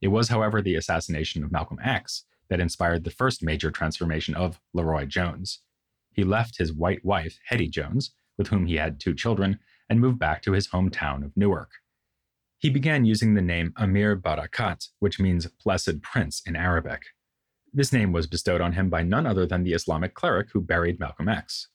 It 0.01 0.09
was, 0.09 0.27
however, 0.27 0.61
the 0.61 0.75
assassination 0.75 1.43
of 1.43 1.51
Malcolm 1.51 1.79
X 1.83 2.25
that 2.49 2.59
inspired 2.59 3.03
the 3.03 3.11
first 3.11 3.41
major 3.41 3.71
transformation 3.71 4.35
of 4.35 4.59
LeRoi 4.75 5.07
Jones. 5.07 5.61
He 6.11 6.23
left 6.23 6.57
his 6.57 6.73
white 6.73 7.03
wife, 7.03 7.39
Hetty 7.45 7.69
Jones, 7.69 8.11
with 8.37 8.47
whom 8.47 8.65
he 8.65 8.75
had 8.75 8.99
two 8.99 9.15
children, 9.15 9.59
and 9.89 9.99
moved 9.99 10.19
back 10.19 10.41
to 10.43 10.53
his 10.53 10.69
hometown 10.69 11.23
of 11.23 11.35
Newark. 11.35 11.71
He 12.57 12.69
began 12.69 13.05
using 13.05 13.33
the 13.33 13.41
name 13.41 13.73
Amir 13.77 14.15
Barakat, 14.15 14.87
which 14.99 15.19
means 15.19 15.47
blessed 15.63 16.01
prince 16.01 16.41
in 16.45 16.55
Arabic. 16.55 17.03
This 17.73 17.91
name 17.91 18.11
was 18.11 18.27
bestowed 18.27 18.61
on 18.61 18.73
him 18.73 18.89
by 18.89 19.03
none 19.03 19.27
other 19.27 19.45
than 19.45 19.63
the 19.63 19.73
Islamic 19.73 20.13
cleric 20.13 20.47
who 20.53 20.61
buried 20.61 20.99
Malcolm 20.99 21.27
X. 21.27 21.67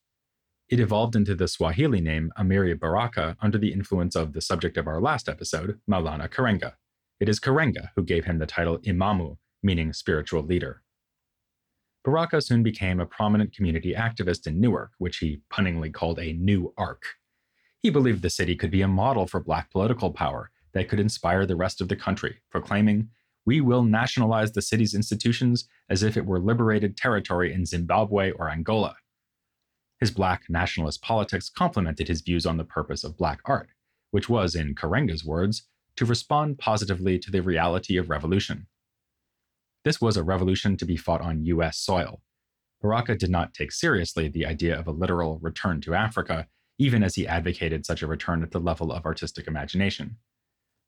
It 0.71 0.81
evolved 0.81 1.17
into 1.17 1.35
the 1.35 1.49
Swahili 1.49 2.01
name 2.01 2.33
Amiri 2.39 2.79
Baraka 2.79 3.37
under 3.41 3.59
the 3.59 3.73
influence 3.73 4.17
of 4.17 4.33
the 4.33 4.41
subject 4.41 4.77
of 4.77 4.87
our 4.87 5.01
last 5.01 5.29
episode, 5.29 5.81
Maulana 5.91 6.29
Karenga. 6.29 6.75
It 7.19 7.29
is 7.29 7.41
Karenga 7.41 7.89
who 7.97 8.03
gave 8.03 8.25
him 8.25 8.39
the 8.39 8.47
title 8.47 8.79
Imamu, 8.79 9.37
meaning 9.63 9.93
spiritual 9.93 10.43
leader. 10.43 10.83
Baraka 12.05 12.41
soon 12.41 12.63
became 12.63 12.99
a 12.99 13.05
prominent 13.05 13.55
community 13.55 13.93
activist 13.95 14.47
in 14.47 14.59
Newark, 14.59 14.93
which 14.99 15.19
he 15.19 15.43
punningly 15.51 15.91
called 15.91 16.19
a 16.19 16.33
new 16.33 16.73
arc. 16.79 17.03
He 17.83 17.91
believed 17.91 18.23
the 18.23 18.31
city 18.31 18.57
could 18.57 18.71
be 18.71 18.83
a 18.83 18.89
model 18.89 19.27
for 19.27 19.41
black 19.41 19.71
political 19.71 20.13
power 20.13 20.51
that 20.73 20.89
could 20.89 21.01
inspire 21.01 21.47
the 21.47 21.57
rest 21.57 21.81
of 21.81 21.89
the 21.89 21.97
country, 21.97 22.41
proclaiming, 22.51 23.09
We 23.47 23.63
will 23.63 23.83
nationalize 23.83 24.53
the 24.53 24.63
city's 24.63 24.95
institutions 24.95 25.67
as 25.89 26.03
if 26.03 26.17
it 26.17 26.27
were 26.27 26.39
liberated 26.39 26.97
territory 26.97 27.53
in 27.55 27.65
Zimbabwe 27.65 28.33
or 28.33 28.51
Angola. 28.51 28.97
His 29.99 30.11
black 30.11 30.43
nationalist 30.49 31.03
politics 31.03 31.49
complemented 31.49 32.09
his 32.09 32.21
views 32.21 32.45
on 32.45 32.59
the 32.59 32.65
purpose 32.65 33.03
of 33.03 33.17
black 33.17 33.41
art, 33.47 33.71
which 34.11 34.29
was, 34.29 34.55
in 34.55 34.75
Karenga's 34.75 35.25
words, 35.25 35.67
to 35.97 36.05
respond 36.05 36.59
positively 36.59 37.19
to 37.19 37.31
the 37.31 37.43
reality 37.43 37.97
of 37.97 38.11
revolution. 38.11 38.67
This 39.85 40.01
was 40.01 40.19
a 40.19 40.23
revolution 40.23 40.77
to 40.77 40.85
be 40.85 40.97
fought 40.97 41.23
on 41.23 41.45
US 41.47 41.79
soil. 41.79 42.21
Baraka 42.83 43.15
did 43.17 43.31
not 43.31 43.55
take 43.55 43.73
seriously 43.73 44.29
the 44.29 44.45
idea 44.45 44.79
of 44.79 44.87
a 44.87 44.93
literal 44.93 45.39
return 45.39 45.81
to 45.83 45.95
Africa 45.95 46.47
even 46.81 47.03
as 47.03 47.15
he 47.15 47.27
advocated 47.27 47.85
such 47.85 48.01
a 48.01 48.07
return 48.07 48.43
at 48.43 48.53
the 48.53 48.59
level 48.59 48.91
of 48.91 49.05
artistic 49.05 49.47
imagination. 49.47 50.17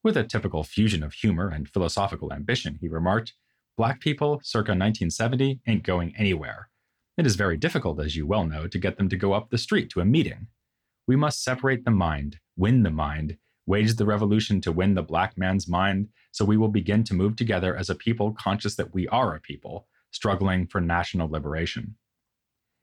With 0.02 0.16
a 0.16 0.24
typical 0.24 0.64
fusion 0.64 1.02
of 1.02 1.12
humor 1.12 1.50
and 1.50 1.68
philosophical 1.68 2.32
ambition, 2.32 2.78
he 2.80 2.88
remarked, 2.88 3.34
Black 3.76 4.00
people, 4.00 4.40
circa 4.42 4.70
1970, 4.70 5.60
ain't 5.66 5.82
going 5.82 6.14
anywhere. 6.16 6.70
It 7.18 7.26
is 7.26 7.36
very 7.36 7.58
difficult, 7.58 8.00
as 8.00 8.16
you 8.16 8.26
well 8.26 8.44
know, 8.44 8.66
to 8.66 8.78
get 8.78 8.96
them 8.96 9.10
to 9.10 9.18
go 9.18 9.34
up 9.34 9.50
the 9.50 9.58
street 9.58 9.90
to 9.90 10.00
a 10.00 10.06
meeting. 10.06 10.46
We 11.06 11.14
must 11.14 11.44
separate 11.44 11.84
the 11.84 11.90
mind, 11.90 12.38
win 12.56 12.84
the 12.84 12.90
mind, 12.90 13.36
wage 13.66 13.94
the 13.96 14.06
revolution 14.06 14.62
to 14.62 14.72
win 14.72 14.94
the 14.94 15.02
black 15.02 15.36
man's 15.36 15.68
mind, 15.68 16.08
so 16.30 16.42
we 16.42 16.56
will 16.56 16.68
begin 16.68 17.04
to 17.04 17.14
move 17.14 17.36
together 17.36 17.76
as 17.76 17.90
a 17.90 17.94
people 17.94 18.32
conscious 18.32 18.76
that 18.76 18.94
we 18.94 19.08
are 19.08 19.34
a 19.34 19.40
people, 19.40 19.86
struggling 20.10 20.66
for 20.66 20.80
national 20.80 21.28
liberation. 21.28 21.96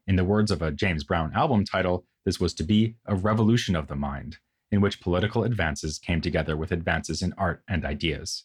In 0.06 0.16
the 0.16 0.24
words 0.24 0.52
of 0.52 0.62
a 0.62 0.72
James 0.72 1.04
Brown 1.04 1.32
album 1.34 1.66
title, 1.66 2.06
this 2.30 2.40
was 2.40 2.54
to 2.54 2.64
be 2.64 2.94
a 3.08 3.16
revolution 3.16 3.76
of 3.76 3.88
the 3.88 3.96
mind, 3.96 4.38
in 4.72 4.82
which 4.82 5.02
political 5.02 5.44
advances 5.44 5.98
came 5.98 6.22
together 6.22 6.56
with 6.56 6.72
advances 6.72 7.24
in 7.24 7.34
art 7.40 7.64
and 7.68 7.84
ideas. 7.84 8.44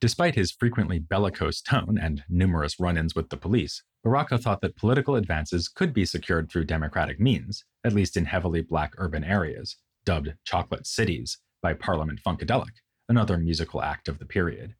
Despite 0.00 0.36
his 0.36 0.52
frequently 0.52 1.00
bellicose 1.00 1.60
tone 1.60 1.98
and 2.00 2.22
numerous 2.28 2.78
run 2.78 2.96
ins 2.96 3.16
with 3.16 3.30
the 3.30 3.36
police, 3.36 3.82
Baraka 4.04 4.38
thought 4.38 4.60
that 4.60 4.76
political 4.76 5.16
advances 5.16 5.66
could 5.66 5.92
be 5.92 6.04
secured 6.04 6.48
through 6.48 6.66
democratic 6.66 7.18
means, 7.18 7.64
at 7.82 7.92
least 7.92 8.16
in 8.16 8.26
heavily 8.26 8.60
black 8.60 8.92
urban 8.98 9.24
areas, 9.24 9.76
dubbed 10.04 10.34
chocolate 10.44 10.86
cities 10.86 11.38
by 11.60 11.74
Parliament 11.74 12.20
Funkadelic, 12.24 12.84
another 13.08 13.36
musical 13.36 13.82
act 13.82 14.06
of 14.06 14.20
the 14.20 14.26
period. 14.26 14.76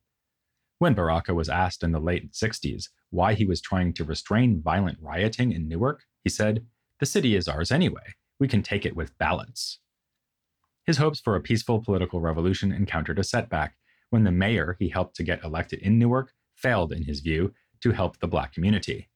When 0.79 0.95
Baraka 0.95 1.35
was 1.35 1.49
asked 1.49 1.83
in 1.83 1.91
the 1.91 1.99
late 1.99 2.31
60s 2.31 2.85
why 3.11 3.35
he 3.35 3.45
was 3.45 3.61
trying 3.61 3.95
to 3.95 4.05
restrain 4.05 4.63
violent 4.63 4.99
rioting 5.03 5.51
in 5.51 5.67
Newark, 5.67 6.05
he 6.23 6.31
said, 6.31 6.65
the 7.01 7.07
city 7.07 7.35
is 7.35 7.49
ours 7.49 7.71
anyway. 7.71 8.15
We 8.39 8.49
can 8.49 8.63
take 8.63 8.87
it 8.87 8.97
with 8.97 9.17
ballots. 9.19 9.81
His 10.85 10.97
hopes 10.97 11.21
for 11.21 11.37
a 11.37 11.41
peaceful 11.41 11.83
political 11.83 12.21
revolution 12.21 12.73
encountered 12.73 13.19
a 13.19 13.25
setback 13.25 13.77
when 14.11 14.25
the 14.25 14.33
mayor 14.33 14.77
he 14.79 14.89
helped 14.89 15.17
to 15.17 15.23
get 15.23 15.45
elected 15.45 15.81
in 15.81 15.99
Newark 15.99 16.33
failed, 16.55 16.93
in 16.93 17.05
his 17.05 17.21
view, 17.21 17.53
to 17.81 17.93
help 17.93 18.19
the 18.19 18.27
black 18.27 18.53
community. 18.53 19.09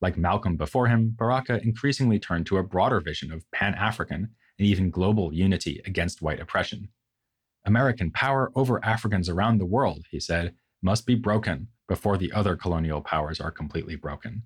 Like 0.00 0.16
Malcolm 0.16 0.56
before 0.56 0.88
him, 0.88 1.14
Baraka 1.16 1.60
increasingly 1.62 2.18
turned 2.18 2.46
to 2.46 2.56
a 2.56 2.62
broader 2.62 3.00
vision 3.00 3.30
of 3.30 3.48
pan 3.52 3.74
African 3.74 4.30
and 4.58 4.66
even 4.66 4.90
global 4.90 5.32
unity 5.32 5.80
against 5.84 6.22
white 6.22 6.40
oppression. 6.40 6.88
American 7.66 8.10
power 8.10 8.50
over 8.54 8.82
Africans 8.84 9.28
around 9.28 9.58
the 9.58 9.66
world, 9.66 10.06
he 10.10 10.18
said, 10.18 10.54
must 10.82 11.06
be 11.06 11.14
broken 11.14 11.68
before 11.86 12.16
the 12.16 12.32
other 12.32 12.56
colonial 12.56 13.02
powers 13.02 13.40
are 13.40 13.50
completely 13.50 13.94
broken. 13.94 14.44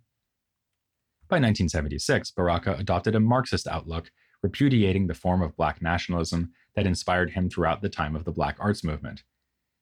By 1.26 1.36
1976, 1.36 2.32
Baraka 2.32 2.74
adopted 2.74 3.14
a 3.14 3.20
Marxist 3.20 3.66
outlook, 3.66 4.10
repudiating 4.42 5.06
the 5.06 5.14
form 5.14 5.40
of 5.40 5.56
black 5.56 5.80
nationalism 5.80 6.52
that 6.76 6.86
inspired 6.86 7.30
him 7.30 7.48
throughout 7.48 7.80
the 7.80 7.88
time 7.88 8.14
of 8.14 8.24
the 8.24 8.32
black 8.32 8.56
arts 8.60 8.84
movement. 8.84 9.22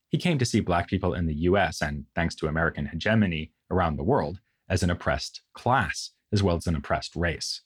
he 0.08 0.18
came 0.18 0.38
to 0.38 0.44
see 0.44 0.61
Black 0.61 0.88
people 0.88 1.14
in 1.14 1.26
the 1.26 1.34
US 1.49 1.80
and, 1.80 2.04
thanks 2.14 2.34
to 2.37 2.46
American 2.46 2.87
hegemony 2.87 3.50
around 3.70 3.96
the 3.96 4.04
world, 4.04 4.40
as 4.68 4.82
an 4.82 4.90
oppressed 4.90 5.40
class 5.54 6.11
as 6.32 6.42
well 6.42 6.56
as 6.56 6.66
an 6.66 6.76
oppressed 6.76 7.16
race. 7.16 7.62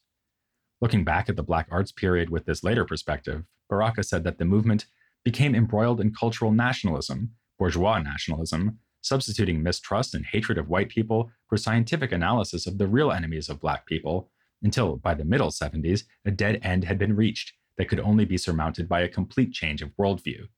Looking 0.81 1.05
back 1.05 1.29
at 1.29 1.37
the 1.37 1.43
Black 1.43 1.69
arts 1.71 1.93
period 1.93 2.31
with 2.31 2.47
this 2.47 2.65
later 2.65 2.85
perspective, 2.85 3.45
Baraka 3.69 4.03
said 4.03 4.25
that 4.25 4.39
the 4.39 4.45
movement 4.45 4.87
became 5.25 5.55
embroiled 5.55 6.01
in 6.01 6.15
cultural 6.15 6.53
nationalism, 6.53 7.33
bourgeois 7.59 7.99
nationalism, 7.99 8.79
substituting 9.07 9.63
mistrust 9.63 10.15
and 10.15 10.27
hatred 10.27 10.59
of 10.59 10.69
white 10.69 10.89
people 10.89 11.31
for 11.49 11.57
scientific 11.57 12.13
analysis 12.13 12.67
of 12.67 12.79
the 12.79 12.87
real 12.87 13.13
enemies 13.13 13.49
of 13.49 13.61
Black 13.61 13.87
people, 13.87 14.31
until 14.63 14.97
by 14.97 15.15
the 15.15 15.25
middle 15.25 15.51
70s, 15.51 16.05
a 16.25 16.31
dead 16.31 16.59
end 16.63 16.85
had 16.85 16.99
been 16.99 17.15
reached 17.15 17.53
that 17.79 17.89
could 17.89 18.01
only 18.01 18.25
be 18.25 18.39
surmounted 18.39 18.89
by 18.89 19.01
a 19.01 19.09
complete 19.09 19.53
change 19.53 19.83
of 19.83 19.97
worldview. 19.99 20.49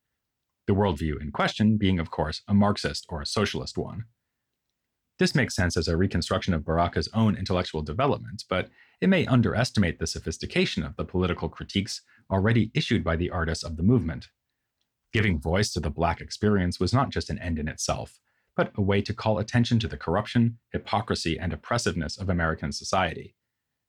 The 0.66 0.74
worldview 0.74 1.20
in 1.20 1.32
question 1.32 1.76
being, 1.76 1.98
of 1.98 2.10
course, 2.10 2.42
a 2.46 2.54
Marxist 2.54 3.06
or 3.08 3.20
a 3.20 3.26
socialist 3.26 3.76
one. 3.76 4.04
This 5.18 5.34
makes 5.34 5.56
sense 5.56 5.76
as 5.76 5.88
a 5.88 5.96
reconstruction 5.96 6.54
of 6.54 6.64
Baraka's 6.64 7.08
own 7.12 7.36
intellectual 7.36 7.82
development, 7.82 8.44
but 8.48 8.68
it 9.00 9.08
may 9.08 9.26
underestimate 9.26 9.98
the 9.98 10.06
sophistication 10.06 10.84
of 10.84 10.94
the 10.96 11.04
political 11.04 11.48
critiques 11.48 12.02
already 12.30 12.70
issued 12.74 13.02
by 13.02 13.16
the 13.16 13.30
artists 13.30 13.64
of 13.64 13.76
the 13.76 13.82
movement. 13.82 14.28
Giving 15.12 15.40
voice 15.40 15.72
to 15.72 15.80
the 15.80 15.90
Black 15.90 16.20
experience 16.20 16.78
was 16.78 16.92
not 16.92 17.10
just 17.10 17.30
an 17.30 17.38
end 17.38 17.58
in 17.58 17.66
itself, 17.66 18.20
but 18.58 18.72
a 18.74 18.82
way 18.82 19.00
to 19.00 19.14
call 19.14 19.38
attention 19.38 19.78
to 19.78 19.86
the 19.86 19.96
corruption, 19.96 20.58
hypocrisy, 20.72 21.38
and 21.38 21.52
oppressiveness 21.52 22.18
of 22.18 22.28
American 22.28 22.72
society. 22.72 23.36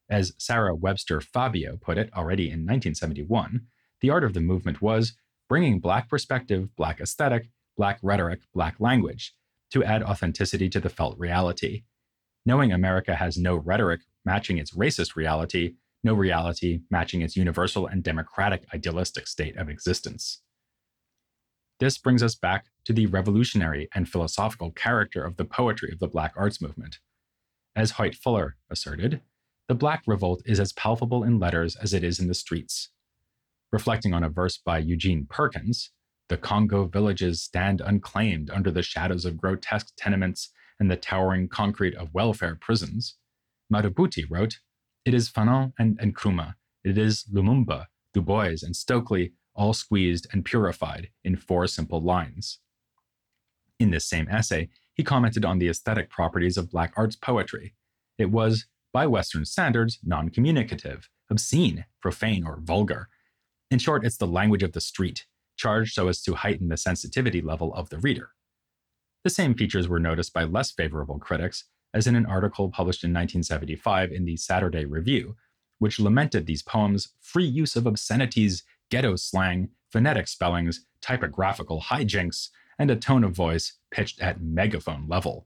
As 0.07 0.31
Sarah 0.37 0.75
Webster 0.75 1.19
Fabio 1.21 1.75
put 1.81 1.97
it 1.97 2.11
already 2.15 2.45
in 2.45 2.67
1971, 2.67 3.61
the 4.01 4.11
art 4.11 4.23
of 4.23 4.35
the 4.35 4.39
movement 4.39 4.79
was 4.79 5.13
bringing 5.47 5.79
Black 5.79 6.07
perspective, 6.07 6.69
Black 6.75 7.01
aesthetic, 7.01 7.49
Black 7.77 7.97
rhetoric, 8.03 8.41
Black 8.53 8.75
language 8.79 9.33
to 9.71 9.83
add 9.83 10.03
authenticity 10.03 10.69
to 10.69 10.79
the 10.79 10.89
felt 10.89 11.17
reality. 11.17 11.81
Knowing 12.45 12.71
America 12.71 13.15
has 13.15 13.39
no 13.39 13.55
rhetoric 13.55 14.01
matching 14.23 14.59
its 14.59 14.75
racist 14.75 15.15
reality, 15.15 15.73
no 16.03 16.13
reality 16.13 16.81
matching 16.91 17.21
its 17.21 17.35
universal 17.35 17.87
and 17.87 18.03
democratic 18.03 18.65
idealistic 18.71 19.25
state 19.25 19.57
of 19.57 19.67
existence. 19.67 20.43
This 21.79 21.97
brings 21.97 22.21
us 22.21 22.35
back 22.35 22.65
to 22.89 22.93
the 22.93 23.05
revolutionary 23.05 23.87
and 23.93 24.09
philosophical 24.09 24.71
character 24.71 25.23
of 25.23 25.37
the 25.37 25.45
poetry 25.45 25.91
of 25.91 25.99
the 25.99 26.07
Black 26.07 26.33
arts 26.35 26.59
movement. 26.59 26.97
As 27.75 27.91
Hoyt 27.91 28.15
Fuller 28.15 28.55
asserted, 28.71 29.21
the 29.67 29.75
Black 29.75 30.01
revolt 30.07 30.41
is 30.43 30.59
as 30.59 30.73
palpable 30.73 31.23
in 31.23 31.37
letters 31.37 31.75
as 31.75 31.93
it 31.93 32.03
is 32.03 32.19
in 32.19 32.27
the 32.27 32.33
streets. 32.33 32.89
Reflecting 33.71 34.11
on 34.11 34.23
a 34.23 34.29
verse 34.29 34.57
by 34.57 34.79
Eugene 34.79 35.27
Perkins, 35.29 35.91
the 36.29 36.37
Congo 36.37 36.85
villages 36.87 37.43
stand 37.43 37.79
unclaimed 37.79 38.49
under 38.49 38.71
the 38.71 38.81
shadows 38.81 39.23
of 39.23 39.37
grotesque 39.37 39.89
tenements 39.95 40.49
and 40.79 40.89
the 40.89 40.97
towering 40.97 41.47
concrete 41.47 41.93
of 41.93 42.15
welfare 42.15 42.57
prisons. 42.59 43.17
Madhubuti 43.71 44.25
wrote, 44.27 44.61
It 45.05 45.13
is 45.13 45.29
Fanon 45.29 45.73
and 45.77 45.99
Nkrumah, 45.99 46.55
it 46.83 46.97
is 46.97 47.23
Lumumba, 47.31 47.85
Du 48.15 48.21
Bois, 48.23 48.63
and 48.63 48.75
Stokely, 48.75 49.33
all 49.53 49.73
squeezed 49.73 50.25
and 50.33 50.43
purified 50.43 51.09
in 51.23 51.35
four 51.35 51.67
simple 51.67 52.01
lines. 52.01 52.57
In 53.79 53.91
this 53.91 54.05
same 54.05 54.27
essay, 54.29 54.69
he 54.93 55.03
commented 55.03 55.45
on 55.45 55.57
the 55.57 55.69
aesthetic 55.69 56.09
properties 56.09 56.57
of 56.57 56.69
Black 56.69 56.93
arts 56.97 57.15
poetry. 57.15 57.73
It 58.17 58.29
was, 58.29 58.65
by 58.91 59.07
Western 59.07 59.45
standards, 59.45 59.99
non 60.03 60.29
communicative, 60.29 61.09
obscene, 61.29 61.85
profane, 62.01 62.45
or 62.45 62.59
vulgar. 62.61 63.07
In 63.71 63.79
short, 63.79 64.03
it's 64.05 64.17
the 64.17 64.27
language 64.27 64.63
of 64.63 64.73
the 64.73 64.81
street, 64.81 65.25
charged 65.55 65.93
so 65.93 66.09
as 66.09 66.21
to 66.23 66.35
heighten 66.35 66.67
the 66.67 66.75
sensitivity 66.75 67.41
level 67.41 67.73
of 67.73 67.89
the 67.89 67.99
reader. 67.99 68.31
The 69.23 69.29
same 69.29 69.53
features 69.53 69.87
were 69.87 69.99
noticed 69.99 70.33
by 70.33 70.43
less 70.43 70.71
favorable 70.71 71.19
critics, 71.19 71.65
as 71.93 72.07
in 72.07 72.15
an 72.15 72.25
article 72.25 72.69
published 72.69 73.03
in 73.03 73.11
1975 73.11 74.11
in 74.11 74.25
the 74.25 74.37
Saturday 74.37 74.85
Review, 74.85 75.35
which 75.77 75.99
lamented 75.99 76.45
these 76.45 76.63
poems' 76.63 77.09
free 77.21 77.45
use 77.45 77.75
of 77.75 77.85
obscenities, 77.85 78.63
ghetto 78.89 79.15
slang, 79.15 79.69
phonetic 79.89 80.27
spellings, 80.27 80.85
typographical 81.01 81.81
hijinks, 81.81 82.49
and 82.79 82.89
a 82.89 82.95
tone 82.95 83.23
of 83.23 83.33
voice 83.35 83.73
pitched 83.91 84.21
at 84.21 84.41
megaphone 84.41 85.05
level. 85.07 85.45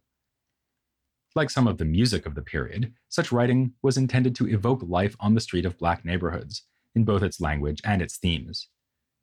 Like 1.35 1.49
some 1.49 1.67
of 1.67 1.79
the 1.79 1.85
music 1.85 2.27
of 2.27 2.35
the 2.35 2.43
period, 2.43 2.93
such 3.09 3.31
writing 3.31 3.73
was 3.81 3.97
intended 3.97 4.35
to 4.35 4.47
evoke 4.47 4.83
life 4.83 5.15
on 5.19 5.33
the 5.33 5.41
street 5.41 5.65
of 5.65 5.79
black 5.79 6.05
neighborhoods, 6.05 6.61
in 6.93 7.03
both 7.03 7.23
its 7.23 7.41
language 7.41 7.81
and 7.83 8.01
its 8.03 8.17
themes. 8.17 8.67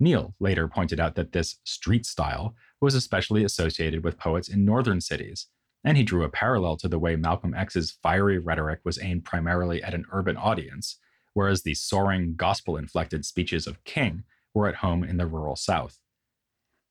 Neal 0.01 0.35
later 0.40 0.66
pointed 0.66 0.99
out 0.99 1.14
that 1.14 1.33
this 1.33 1.59
street 1.62 2.05
style 2.05 2.57
was 2.81 2.94
especially 2.94 3.44
associated 3.44 4.03
with 4.03 4.18
poets 4.18 4.49
in 4.49 4.64
northern 4.64 5.01
cities, 5.01 5.46
and 5.85 5.96
he 5.96 6.03
drew 6.03 6.25
a 6.25 6.29
parallel 6.29 6.77
to 6.79 6.88
the 6.88 6.99
way 6.99 7.14
Malcolm 7.14 7.55
X's 7.55 7.92
fiery 8.03 8.38
rhetoric 8.38 8.81
was 8.85 9.01
aimed 9.01 9.25
primarily 9.25 9.83
at 9.83 9.94
an 9.94 10.05
urban 10.11 10.37
audience, 10.37 10.99
whereas 11.35 11.62
the 11.62 11.75
soaring, 11.75 12.35
gospel 12.35 12.77
inflected 12.77 13.25
speeches 13.25 13.66
of 13.66 13.85
King 13.85 14.25
were 14.53 14.66
at 14.66 14.77
home 14.77 15.05
in 15.05 15.16
the 15.16 15.27
rural 15.27 15.55
South. 15.55 16.01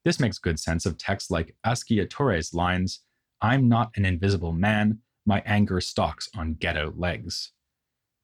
This 0.05 0.19
makes 0.19 0.39
good 0.39 0.59
sense 0.59 0.85
of 0.85 0.97
texts 0.97 1.29
like 1.29 1.55
Askia 1.65 2.07
Touré's 2.07 2.53
lines 2.53 3.01
I'm 3.41 3.69
not 3.69 3.91
an 3.95 4.05
invisible 4.05 4.51
man, 4.51 4.99
my 5.25 5.41
anger 5.45 5.79
stalks 5.79 6.29
on 6.35 6.55
ghetto 6.55 6.93
legs. 6.97 7.51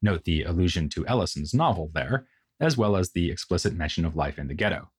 Note 0.02 0.24
the 0.24 0.42
allusion 0.42 0.88
to 0.90 1.06
Ellison's 1.06 1.54
novel 1.54 1.90
there, 1.94 2.26
as 2.60 2.76
well 2.76 2.96
as 2.96 3.12
the 3.12 3.30
explicit 3.30 3.74
mention 3.74 4.04
of 4.04 4.16
life 4.16 4.38
in 4.38 4.48
the 4.48 4.54
ghetto. 4.54 4.90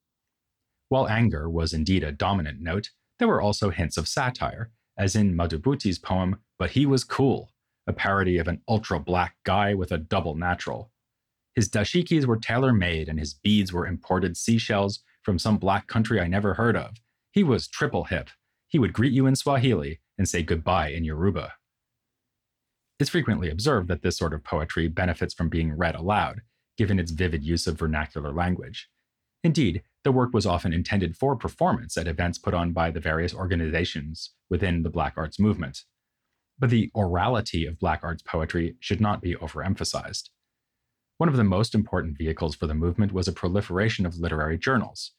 While 0.90 1.08
anger 1.08 1.50
was 1.50 1.74
indeed 1.74 2.04
a 2.04 2.12
dominant 2.12 2.62
note, 2.62 2.90
there 3.20 3.28
were 3.28 3.42
also 3.42 3.70
hints 3.70 3.98
of 3.98 4.08
satire, 4.08 4.72
as 4.98 5.16
in 5.16 5.36
Madhubuti's 5.36 6.00
poem 6.00 6.38
But 6.58 6.72
He 6.72 6.86
Was 6.86 7.04
Cool, 7.04 7.52
a 7.86 7.94
parody 7.94 8.38
of 8.38 8.48
an 8.48 8.62
ultra 8.68 9.00
black 9.00 9.36
guy 9.44 9.74
with 9.74 9.92
a 9.92 9.98
double 9.98 10.36
natural. 10.36 10.92
His 11.56 11.70
dashikis 11.70 12.26
were 12.26 12.38
tailor 12.38 12.74
made 12.74 13.10
and 13.10 13.20
his 13.20 13.34
beads 13.34 13.74
were 13.74 13.88
imported 13.88 14.38
seashells 14.38 15.04
from 15.28 15.38
some 15.38 15.58
black 15.58 15.88
country 15.88 16.22
I 16.22 16.28
never 16.28 16.54
heard 16.54 16.78
of. 16.78 17.02
He 17.32 17.44
was 17.44 17.68
triple 17.68 18.06
hip. 18.06 18.30
He 18.70 18.80
would 18.80 18.94
greet 18.94 19.12
you 19.12 19.26
in 19.26 19.36
Swahili 19.36 20.00
and 20.18 20.26
say 20.26 20.42
goodbye 20.42 20.88
in 20.92 21.04
Yoruba. 21.04 21.56
It's 22.98 23.10
frequently 23.10 23.50
observed 23.50 23.90
that 23.90 24.04
this 24.04 24.18
sort 24.18 24.34
of 24.34 24.46
poetry 24.46 24.88
benefits 24.88 25.34
from 25.34 25.50
being 25.50 25.76
read 25.76 25.96
aloud, 25.96 26.44
given 26.78 26.98
its 26.98 27.12
vivid 27.12 27.44
use 27.44 27.68
of 27.68 27.78
vernacular 27.78 28.32
language. 28.32 28.88
Indeed, 29.44 29.84
the 30.06 30.14
work 30.14 30.34
was 30.34 30.46
often 30.46 30.72
intended 30.72 31.18
for 31.18 31.36
performance 31.36 31.98
at 31.98 32.08
events 32.08 32.38
put 32.38 32.54
on 32.54 32.72
by 32.72 32.90
the 32.90 33.02
various 33.02 33.34
organizations 33.34 34.32
within 34.50 34.84
the 34.84 34.90
Black 34.90 35.16
arts 35.18 35.42
movement. 35.42 35.84
But 36.58 36.70
the 36.70 36.90
orality 36.96 37.68
of 37.68 37.80
Black 37.80 38.00
arts 38.02 38.24
poetry 38.24 38.78
should 38.80 39.02
not 39.02 39.22
be 39.22 39.36
overemphasized. 39.36 40.30
One 41.18 41.30
of 41.30 41.36
the 41.36 41.44
most 41.44 41.74
important 41.74 42.18
vehicles 42.18 42.56
for 42.56 42.68
the 42.68 42.76
movement 42.76 43.12
was 43.12 43.28
a 43.28 43.34
proliferation 43.34 44.06
of 44.06 44.18
literary 44.18 44.58
journals. 44.58 45.14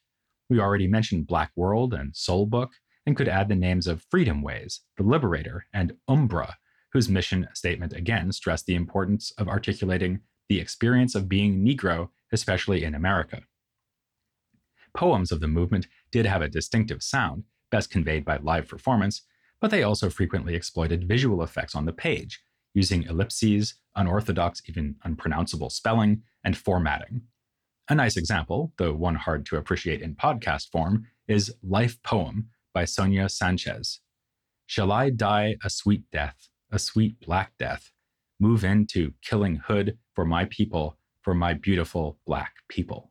We 0.49 0.61
already 0.61 0.87
mentioned 0.87 1.27
Black 1.27 1.51
World 1.57 1.93
and 1.93 2.15
Soul 2.15 2.47
Book, 2.47 2.71
and 3.05 3.17
could 3.17 3.27
add 3.27 3.49
the 3.49 3.57
names 3.57 3.87
of 3.87 4.05
Freedom 4.11 4.43
Ways, 4.43 4.83
The 4.97 5.03
Liberator, 5.03 5.65
and 5.73 5.95
Umbra, 6.07 6.57
whose 6.93 7.09
mission 7.09 7.49
statement 7.55 7.95
again 7.95 8.31
stressed 8.33 8.67
the 8.67 8.75
importance 8.75 9.33
of 9.39 9.49
articulating 9.49 10.21
the 10.49 10.61
experience 10.61 11.15
of 11.15 11.29
being 11.29 11.65
Negro, 11.65 12.11
especially 12.33 12.85
in 12.85 12.95
America. 12.95 13.43
Poems 14.95 15.33
of 15.33 15.41
the 15.41 15.49
movement 15.49 15.89
did 16.13 16.27
have 16.27 16.43
a 16.43 16.49
distinctive 16.49 17.03
sound, 17.03 17.45
best 17.71 17.91
conveyed 17.91 18.25
by 18.25 18.37
live 18.37 18.69
performance, 18.69 19.23
but 19.61 19.71
they 19.71 19.83
also 19.83 20.11
frequently 20.11 20.55
exploited 20.55 21.09
visual 21.09 21.43
effects 21.43 21.75
on 21.75 21.87
the 21.87 21.93
page, 21.93 22.41
using 22.79 23.03
ellipses, 23.03 23.75
unorthodox, 23.97 24.63
even 24.69 24.95
unpronounceable 25.03 25.69
spelling, 25.69 26.23
and 26.45 26.57
formatting. 26.57 27.23
A 27.89 27.95
nice 27.97 28.17
example, 28.17 28.73
though 28.79 28.95
one 28.95 29.17
hard 29.17 29.45
to 29.47 29.57
appreciate 29.57 30.01
in 30.01 30.15
podcast 30.15 30.71
form, 30.71 31.09
is 31.27 31.53
Life 31.61 32.01
Poem 32.05 32.51
by 32.73 32.85
Sonia 32.85 33.29
Sanchez. 33.29 33.99
Shall 34.67 34.93
I 34.93 35.11
die 35.11 35.57
a 35.65 35.71
sweet 35.71 36.05
death, 36.13 36.49
a 36.71 36.79
sweet 36.79 37.19
black 37.19 37.51
death? 37.59 37.91
Move 38.39 38.63
into 38.63 39.13
killing 39.23 39.57
hood 39.57 39.99
for 40.15 40.25
my 40.25 40.45
people, 40.45 40.97
for 41.23 41.35
my 41.35 41.55
beautiful 41.55 42.21
black 42.29 42.53
people. 42.69 43.11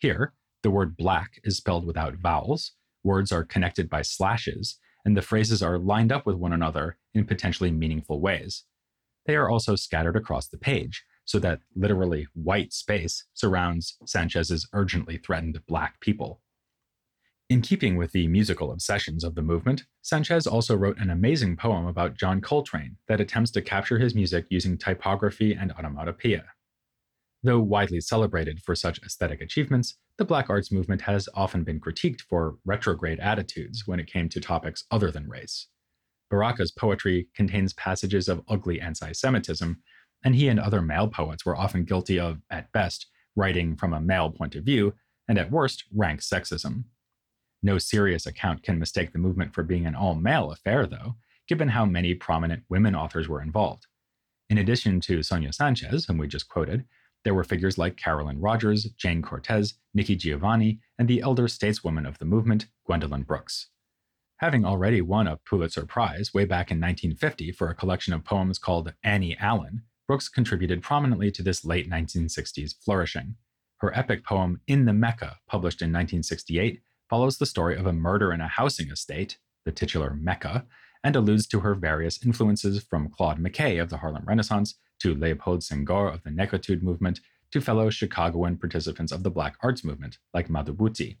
Here, 0.00 0.34
the 0.62 0.70
word 0.70 0.98
black 0.98 1.40
is 1.44 1.56
spelled 1.56 1.86
without 1.86 2.16
vowels, 2.16 2.72
words 3.02 3.32
are 3.32 3.42
connected 3.42 3.88
by 3.88 4.02
slashes, 4.02 4.78
and 5.06 5.16
the 5.16 5.22
phrases 5.22 5.62
are 5.62 5.78
lined 5.78 6.10
up 6.10 6.26
with 6.26 6.34
one 6.34 6.52
another 6.52 6.98
in 7.14 7.24
potentially 7.24 7.70
meaningful 7.70 8.20
ways. 8.20 8.64
They 9.24 9.36
are 9.36 9.48
also 9.48 9.76
scattered 9.76 10.16
across 10.16 10.48
the 10.48 10.58
page, 10.58 11.04
so 11.24 11.38
that 11.38 11.60
literally 11.76 12.26
white 12.34 12.72
space 12.72 13.24
surrounds 13.32 13.96
Sanchez's 14.04 14.68
urgently 14.72 15.16
threatened 15.16 15.64
black 15.66 16.00
people. 16.00 16.42
In 17.48 17.62
keeping 17.62 17.96
with 17.96 18.10
the 18.10 18.26
musical 18.26 18.72
obsessions 18.72 19.22
of 19.22 19.36
the 19.36 19.42
movement, 19.42 19.84
Sanchez 20.02 20.44
also 20.44 20.76
wrote 20.76 20.98
an 20.98 21.10
amazing 21.10 21.56
poem 21.56 21.86
about 21.86 22.16
John 22.16 22.40
Coltrane 22.40 22.96
that 23.06 23.20
attempts 23.20 23.52
to 23.52 23.62
capture 23.62 23.98
his 23.98 24.16
music 24.16 24.46
using 24.50 24.76
typography 24.76 25.52
and 25.54 25.70
onomatopoeia. 25.78 26.46
Though 27.46 27.60
widely 27.60 28.00
celebrated 28.00 28.60
for 28.60 28.74
such 28.74 29.00
aesthetic 29.04 29.40
achievements, 29.40 29.94
the 30.18 30.24
Black 30.24 30.50
arts 30.50 30.72
movement 30.72 31.02
has 31.02 31.28
often 31.32 31.62
been 31.62 31.78
critiqued 31.78 32.22
for 32.22 32.56
retrograde 32.64 33.20
attitudes 33.20 33.84
when 33.86 34.00
it 34.00 34.08
came 34.08 34.28
to 34.30 34.40
topics 34.40 34.82
other 34.90 35.12
than 35.12 35.28
race. 35.28 35.68
Baraka's 36.28 36.72
poetry 36.72 37.28
contains 37.36 37.72
passages 37.74 38.28
of 38.28 38.42
ugly 38.48 38.80
anti 38.80 39.12
Semitism, 39.12 39.80
and 40.24 40.34
he 40.34 40.48
and 40.48 40.58
other 40.58 40.82
male 40.82 41.06
poets 41.06 41.46
were 41.46 41.56
often 41.56 41.84
guilty 41.84 42.18
of, 42.18 42.42
at 42.50 42.72
best, 42.72 43.06
writing 43.36 43.76
from 43.76 43.92
a 43.92 44.00
male 44.00 44.28
point 44.28 44.56
of 44.56 44.64
view, 44.64 44.94
and 45.28 45.38
at 45.38 45.52
worst, 45.52 45.84
rank 45.94 46.22
sexism. 46.22 46.82
No 47.62 47.78
serious 47.78 48.26
account 48.26 48.64
can 48.64 48.76
mistake 48.76 49.12
the 49.12 49.20
movement 49.20 49.54
for 49.54 49.62
being 49.62 49.86
an 49.86 49.94
all 49.94 50.16
male 50.16 50.50
affair, 50.50 50.84
though, 50.84 51.14
given 51.46 51.68
how 51.68 51.84
many 51.84 52.12
prominent 52.12 52.64
women 52.68 52.96
authors 52.96 53.28
were 53.28 53.40
involved. 53.40 53.86
In 54.50 54.58
addition 54.58 55.00
to 55.02 55.22
Sonia 55.22 55.52
Sanchez, 55.52 56.06
whom 56.06 56.18
we 56.18 56.26
just 56.26 56.48
quoted, 56.48 56.84
there 57.26 57.34
were 57.34 57.42
figures 57.42 57.76
like 57.76 57.96
Carolyn 57.96 58.40
Rodgers, 58.40 58.84
Jayne 58.96 59.20
Cortez, 59.20 59.74
Nikki 59.92 60.14
Giovanni, 60.14 60.78
and 60.96 61.08
the 61.08 61.20
elder 61.20 61.48
stateswoman 61.48 62.06
of 62.06 62.18
the 62.18 62.24
movement, 62.24 62.68
Gwendolyn 62.86 63.24
Brooks. 63.24 63.66
Having 64.36 64.64
already 64.64 65.00
won 65.00 65.26
a 65.26 65.38
Pulitzer 65.38 65.86
Prize 65.86 66.32
way 66.32 66.44
back 66.44 66.70
in 66.70 66.78
1950 66.78 67.50
for 67.50 67.68
a 67.68 67.74
collection 67.74 68.12
of 68.12 68.24
poems 68.24 68.60
called 68.60 68.94
Annie 69.02 69.36
Allen, 69.40 69.82
Brooks 70.06 70.28
contributed 70.28 70.84
prominently 70.84 71.32
to 71.32 71.42
this 71.42 71.64
late 71.64 71.90
1960s 71.90 72.76
flourishing. 72.80 73.34
Her 73.78 73.92
epic 73.98 74.24
poem 74.24 74.60
In 74.68 74.84
the 74.84 74.92
Mecca, 74.92 75.38
published 75.48 75.82
in 75.82 75.86
1968, 75.86 76.80
follows 77.10 77.38
the 77.38 77.46
story 77.46 77.76
of 77.76 77.86
a 77.86 77.92
murder 77.92 78.32
in 78.32 78.40
a 78.40 78.46
housing 78.46 78.88
estate, 78.92 79.38
the 79.64 79.72
titular 79.72 80.14
Mecca, 80.14 80.64
and 81.02 81.16
alludes 81.16 81.48
to 81.48 81.60
her 81.60 81.74
various 81.74 82.24
influences 82.24 82.80
from 82.84 83.10
Claude 83.10 83.40
McKay 83.40 83.82
of 83.82 83.90
the 83.90 83.96
Harlem 83.96 84.24
Renaissance 84.24 84.76
to 85.00 85.14
Leopold 85.14 85.60
Senghor 85.60 86.12
of 86.12 86.22
the 86.22 86.30
Negritude 86.30 86.82
movement 86.82 87.20
to 87.52 87.60
fellow 87.60 87.90
Chicagoan 87.90 88.56
participants 88.56 89.12
of 89.12 89.22
the 89.22 89.30
Black 89.30 89.56
Arts 89.62 89.84
movement, 89.84 90.18
like 90.34 90.48
Madhubuti. 90.48 91.18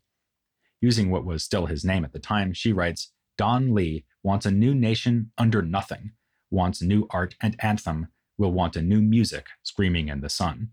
Using 0.80 1.10
what 1.10 1.24
was 1.24 1.42
still 1.42 1.66
his 1.66 1.84
name 1.84 2.04
at 2.04 2.12
the 2.12 2.18
time, 2.18 2.52
she 2.52 2.72
writes 2.72 3.12
Don 3.38 3.74
Lee 3.74 4.04
wants 4.22 4.46
a 4.46 4.50
new 4.50 4.74
nation 4.74 5.30
under 5.38 5.62
nothing, 5.62 6.12
wants 6.50 6.82
new 6.82 7.06
art 7.10 7.34
and 7.40 7.56
anthem, 7.60 8.08
will 8.38 8.52
want 8.52 8.76
a 8.76 8.82
new 8.82 9.00
music 9.00 9.46
screaming 9.62 10.08
in 10.08 10.20
the 10.20 10.28
sun. 10.28 10.70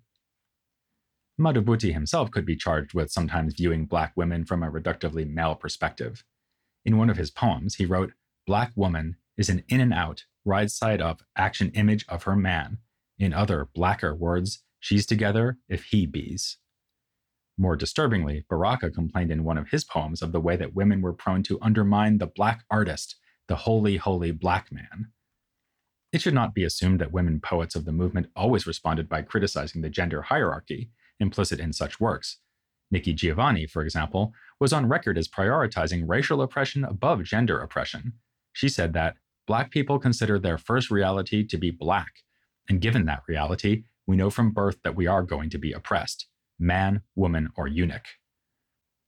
Madhubuti 1.40 1.94
himself 1.94 2.30
could 2.30 2.46
be 2.46 2.56
charged 2.56 2.94
with 2.94 3.12
sometimes 3.12 3.56
viewing 3.56 3.86
black 3.86 4.14
women 4.16 4.46
from 4.46 4.62
a 4.62 4.72
reductively 4.72 5.28
male 5.28 5.56
perspective. 5.56 6.24
In 6.86 6.98
one 6.98 7.10
of 7.10 7.18
his 7.18 7.32
poems, 7.32 7.76
he 7.76 7.86
wrote, 7.86 8.14
Black 8.46 8.72
woman 8.76 9.16
is 9.38 9.50
an 9.50 9.64
in 9.70 9.80
and 9.80 9.94
out, 9.94 10.26
right 10.46 10.70
side 10.70 11.02
up 11.02 11.24
action 11.36 11.72
image 11.74 12.06
of 12.10 12.24
her 12.24 12.36
man. 12.36 12.78
In 13.20 13.34
other, 13.34 13.70
blacker 13.74 14.16
words, 14.16 14.64
she's 14.80 15.06
together 15.06 15.58
if 15.70 15.86
he 15.86 16.06
bees. 16.06 16.58
More 17.58 17.76
disturbingly, 17.76 18.46
Baraka 18.50 18.90
complained 18.90 19.32
in 19.32 19.44
one 19.44 19.58
of 19.58 19.70
his 19.70 19.84
poems 19.84 20.22
of 20.22 20.32
the 20.32 20.42
way 20.42 20.56
that 20.56 20.74
women 20.74 21.02
were 21.02 21.14
prone 21.14 21.44
to 21.44 21.60
undermine 21.62 22.18
the 22.18 22.28
black 22.28 22.64
artist, 22.72 23.16
the 23.48 23.56
holy, 23.58 23.98
holy 23.98 24.32
black 24.32 24.72
man. 24.72 25.12
It 26.12 26.22
should 26.22 26.34
not 26.34 26.54
be 26.54 26.64
assumed 26.64 27.00
that 27.02 27.12
women 27.12 27.40
poets 27.40 27.76
of 27.76 27.86
the 27.86 27.92
movement 27.92 28.28
always 28.36 28.68
responded 28.68 29.08
by 29.08 29.22
criticizing 29.22 29.82
the 29.82 29.90
gender 29.90 30.24
hierarchy 30.24 30.90
implicit 31.20 31.60
in 31.60 31.74
such 31.74 32.00
works. 32.00 32.38
Nikki 32.92 33.14
Giovanni, 33.14 33.66
for 33.66 33.82
example, 33.82 34.34
was 34.60 34.74
on 34.74 34.88
record 34.88 35.18
as 35.18 35.28
prioritizing 35.28 36.04
racial 36.08 36.42
oppression 36.42 36.84
above 36.84 37.24
gender 37.24 37.60
oppression. 37.60 38.14
She 38.52 38.70
said 38.70 38.94
that 38.94 39.18
Black 39.46 39.72
people 39.72 40.00
consider 40.00 40.40
their 40.40 40.58
first 40.58 40.90
reality 40.90 41.46
to 41.46 41.58
be 41.58 41.72
Black, 41.72 42.24
and 42.70 42.82
given 42.82 43.06
that 43.06 43.24
reality, 43.28 43.84
we 44.08 44.16
know 44.16 44.30
from 44.30 44.52
birth 44.52 44.78
that 44.84 44.96
we 44.96 45.08
are 45.08 45.24
going 45.24 45.50
to 45.50 45.58
be 45.58 45.74
oppressed 45.74 46.28
man, 46.60 47.02
woman, 47.16 47.50
or 47.58 47.68
eunuch. 47.68 48.06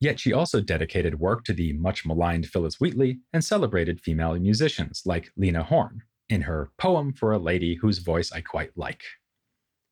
Yet 0.01 0.19
she 0.19 0.33
also 0.33 0.59
dedicated 0.61 1.19
work 1.19 1.45
to 1.45 1.53
the 1.53 1.73
much 1.73 2.05
maligned 2.05 2.47
Phillis 2.47 2.79
Wheatley 2.79 3.19
and 3.31 3.43
celebrated 3.43 4.01
female 4.01 4.37
musicians 4.37 5.03
like 5.05 5.31
Lena 5.37 5.63
Horne 5.63 6.03
in 6.27 6.41
her 6.41 6.71
Poem 6.77 7.13
for 7.13 7.31
a 7.31 7.37
Lady 7.37 7.75
Whose 7.75 7.99
Voice 7.99 8.31
I 8.31 8.41
Quite 8.41 8.71
Like. 8.75 9.03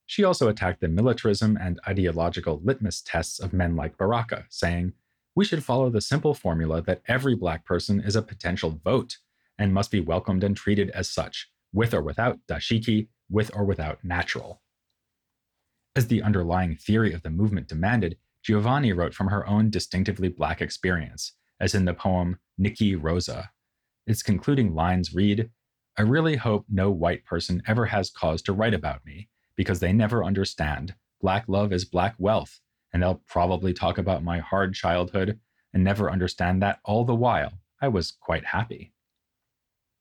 She 0.06 0.24
also 0.24 0.50
attacked 0.50 0.82
the 0.82 0.90
militarism 0.90 1.58
and 1.60 1.80
ideological 1.88 2.60
litmus 2.64 3.02
tests 3.02 3.40
of 3.40 3.54
men 3.54 3.76
like 3.76 3.98
Baraka, 3.98 4.46
saying, 4.50 4.94
We 5.36 5.46
should 5.46 5.64
follow 5.64 5.90
the 5.90 6.02
simple 6.02 6.34
formula 6.34 6.82
that 6.82 7.02
every 7.08 7.36
black 7.36 7.66
person 7.66 8.02
is 8.02 8.16
a 8.16 8.22
potential 8.22 8.82
vote 8.84 9.18
and 9.58 9.74
must 9.74 9.92
be 9.92 10.02
welcomed 10.02 10.44
and 10.44 10.58
treated 10.58 10.90
as 10.90 11.10
such, 11.10 11.50
with 11.72 11.94
or 11.94 12.02
without 12.02 12.40
dashiki, 12.48 13.08
with 13.30 13.52
or 13.56 13.66
without 13.66 14.04
natural. 14.04 14.62
As 15.96 16.08
the 16.08 16.24
underlying 16.24 16.76
theory 16.76 17.14
of 17.14 17.22
the 17.22 17.30
movement 17.30 17.68
demanded, 17.68 18.18
Giovanni 18.44 18.94
wrote 18.94 19.14
from 19.14 19.28
her 19.28 19.48
own 19.48 19.70
distinctively 19.70 20.28
black 20.28 20.62
experience, 20.62 21.34
as 21.60 21.76
in 21.76 21.86
the 21.86 21.94
poem 21.94 22.40
Nikki 22.58 22.96
Rosa. 22.96 23.52
Its 24.06 24.24
concluding 24.24 24.74
lines 24.74 25.14
read 25.14 25.50
I 25.98 26.02
really 26.02 26.36
hope 26.36 26.66
no 26.70 26.90
white 26.90 27.24
person 27.24 27.62
ever 27.68 27.86
has 27.86 28.10
cause 28.10 28.42
to 28.44 28.54
write 28.54 28.74
about 28.74 29.06
me, 29.06 29.30
because 29.56 29.80
they 29.80 29.94
never 29.94 30.24
understand. 30.24 30.96
Black 31.22 31.46
love 31.48 31.72
is 31.72 31.86
black 31.86 32.16
wealth, 32.18 32.60
and 32.92 33.04
they'll 33.04 33.22
probably 33.28 33.74
talk 33.74 33.98
about 34.00 34.24
my 34.24 34.40
hard 34.40 34.74
childhood 34.74 35.40
and 35.74 35.84
never 35.84 36.12
understand 36.12 36.62
that 36.62 36.80
all 36.84 37.06
the 37.06 37.16
while 37.16 37.54
I 37.82 37.88
was 37.90 38.12
quite 38.12 38.46
happy. 38.46 38.93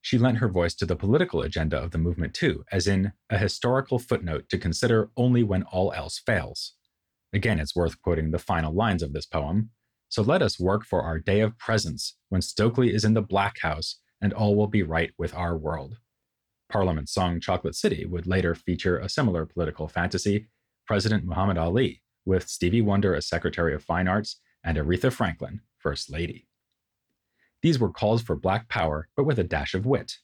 She 0.03 0.19
lent 0.19 0.39
her 0.39 0.49
voice 0.49 0.75
to 0.75 0.87
the 0.87 0.97
political 0.97 1.43
agenda 1.43 1.81
of 1.81 1.93
the 1.93 1.99
movement 1.99 2.35
too, 2.35 2.65
as 2.73 2.89
in 2.89 3.13
a 3.31 3.39
historical 3.39 3.99
footnote 4.01 4.49
to 4.51 4.59
consider 4.59 5.11
only 5.17 5.43
when 5.45 5.63
all 5.63 5.93
else 5.93 6.19
fails. 6.19 6.75
Again, 7.33 7.61
it's 7.61 7.77
worth 7.77 8.03
quoting 8.03 8.31
the 8.31 8.39
final 8.39 8.75
lines 8.75 9.03
of 9.03 9.13
this 9.13 9.27
poem. 9.27 9.71
So 10.09 10.21
let 10.21 10.43
us 10.43 10.61
work 10.61 10.85
for 10.85 11.03
our 11.03 11.19
day 11.19 11.41
of 11.41 11.57
presence 11.57 12.17
when 12.29 12.43
Stokely 12.43 12.93
is 12.93 13.05
in 13.05 13.15
the 13.15 13.23
Black 13.23 13.61
House 13.61 14.01
and 14.21 14.33
all 14.33 14.57
will 14.57 14.67
be 14.67 14.83
right 14.83 15.13
with 15.19 15.35
our 15.35 15.57
world. 15.57 15.97
Parliament's 16.69 17.15
song 17.15 17.41
Chocolate 17.41 17.77
City 17.77 18.05
would 18.05 18.27
later 18.27 18.55
feature 18.55 18.99
a 18.99 19.09
similar 19.09 19.47
political 19.47 19.89
fantasy 19.89 20.49
President 20.87 21.25
Muhammad 21.25 21.57
Ali, 21.57 22.03
with 22.27 22.49
Stevie 22.49 22.83
Wonder 22.83 23.15
as 23.15 23.29
Secretary 23.29 23.73
of 23.73 23.85
Fine 23.85 24.09
Arts 24.09 24.41
and 24.65 24.77
Aretha 24.77 25.13
Franklin, 25.13 25.61
First 25.79 26.11
Lady. 26.11 26.49
These 27.63 27.79
were 27.79 27.91
calls 27.91 28.23
for 28.23 28.37
Black 28.37 28.69
power, 28.69 29.09
but 29.17 29.25
with 29.25 29.39
a 29.39 29.45
dash 29.45 29.75
of 29.75 29.87
wit. 29.87 30.19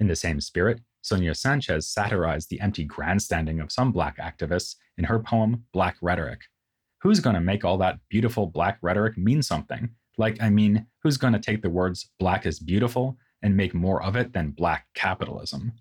In 0.00 0.08
the 0.08 0.16
same 0.16 0.40
spirit, 0.40 0.80
Sonia 1.02 1.34
Sanchez 1.34 1.88
satirized 1.88 2.48
the 2.48 2.60
empty 2.60 2.84
grandstanding 2.84 3.60
of 3.60 3.70
some 3.70 3.92
Black 3.92 4.18
activists 4.18 4.76
in 4.96 5.04
her 5.04 5.18
poem 5.18 5.64
Black 5.72 5.96
Rhetoric. 6.00 6.40
Who's 7.02 7.20
going 7.20 7.34
to 7.34 7.40
make 7.40 7.64
all 7.64 7.76
that 7.78 7.98
beautiful 8.08 8.46
Black 8.46 8.78
rhetoric 8.80 9.18
mean 9.18 9.42
something? 9.42 9.90
Like, 10.18 10.40
I 10.40 10.50
mean, 10.50 10.86
who's 11.02 11.16
going 11.16 11.32
to 11.32 11.38
take 11.38 11.60
the 11.60 11.70
words 11.70 12.10
Black 12.18 12.46
is 12.46 12.60
beautiful 12.60 13.18
and 13.42 13.56
make 13.56 13.74
more 13.74 14.02
of 14.02 14.14
it 14.14 14.32
than 14.32 14.52
Black 14.52 14.86
capitalism? 14.94 15.72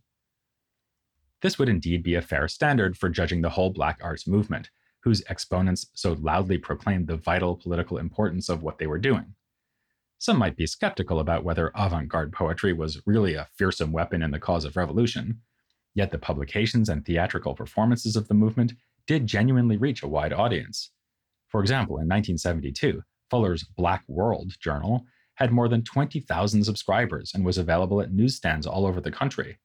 This 1.41 1.57
would 1.59 1.69
indeed 1.69 2.03
be 2.03 2.15
a 2.15 2.21
fair 2.21 2.47
standard 2.47 2.97
for 2.97 3.09
judging 3.09 3.41
the 3.41 3.49
whole 3.49 3.69
Black 3.69 3.99
arts 4.01 4.27
movement, 4.27 4.69
whose 5.03 5.21
exponents 5.29 5.87
so 5.93 6.13
loudly 6.13 6.57
proclaimed 6.57 7.07
the 7.07 7.17
vital 7.17 7.55
political 7.55 7.97
importance 7.97 8.49
of 8.49 8.63
what 8.63 8.77
they 8.77 8.87
were 8.87 8.99
doing. 8.99 9.35
Some 10.21 10.37
might 10.37 10.55
be 10.55 10.67
skeptical 10.67 11.19
about 11.19 11.43
whether 11.43 11.71
avant 11.73 12.07
garde 12.07 12.31
poetry 12.31 12.73
was 12.73 13.01
really 13.07 13.33
a 13.33 13.47
fearsome 13.57 13.91
weapon 13.91 14.21
in 14.21 14.29
the 14.29 14.37
cause 14.37 14.65
of 14.65 14.77
revolution, 14.77 15.41
yet 15.95 16.11
the 16.11 16.19
publications 16.19 16.89
and 16.89 17.03
theatrical 17.03 17.55
performances 17.55 18.15
of 18.15 18.27
the 18.27 18.35
movement 18.35 18.73
did 19.07 19.25
genuinely 19.25 19.77
reach 19.77 20.03
a 20.03 20.07
wide 20.07 20.31
audience. 20.31 20.91
For 21.47 21.59
example, 21.59 21.95
in 21.95 22.07
1972, 22.07 23.01
Fuller's 23.31 23.63
Black 23.63 24.03
World 24.07 24.53
journal 24.59 25.07
had 25.37 25.51
more 25.51 25.67
than 25.67 25.83
20,000 25.83 26.65
subscribers 26.65 27.31
and 27.33 27.43
was 27.43 27.57
available 27.57 27.99
at 27.99 28.13
newsstands 28.13 28.67
all 28.67 28.85
over 28.85 29.01
the 29.01 29.09
country. 29.09 29.57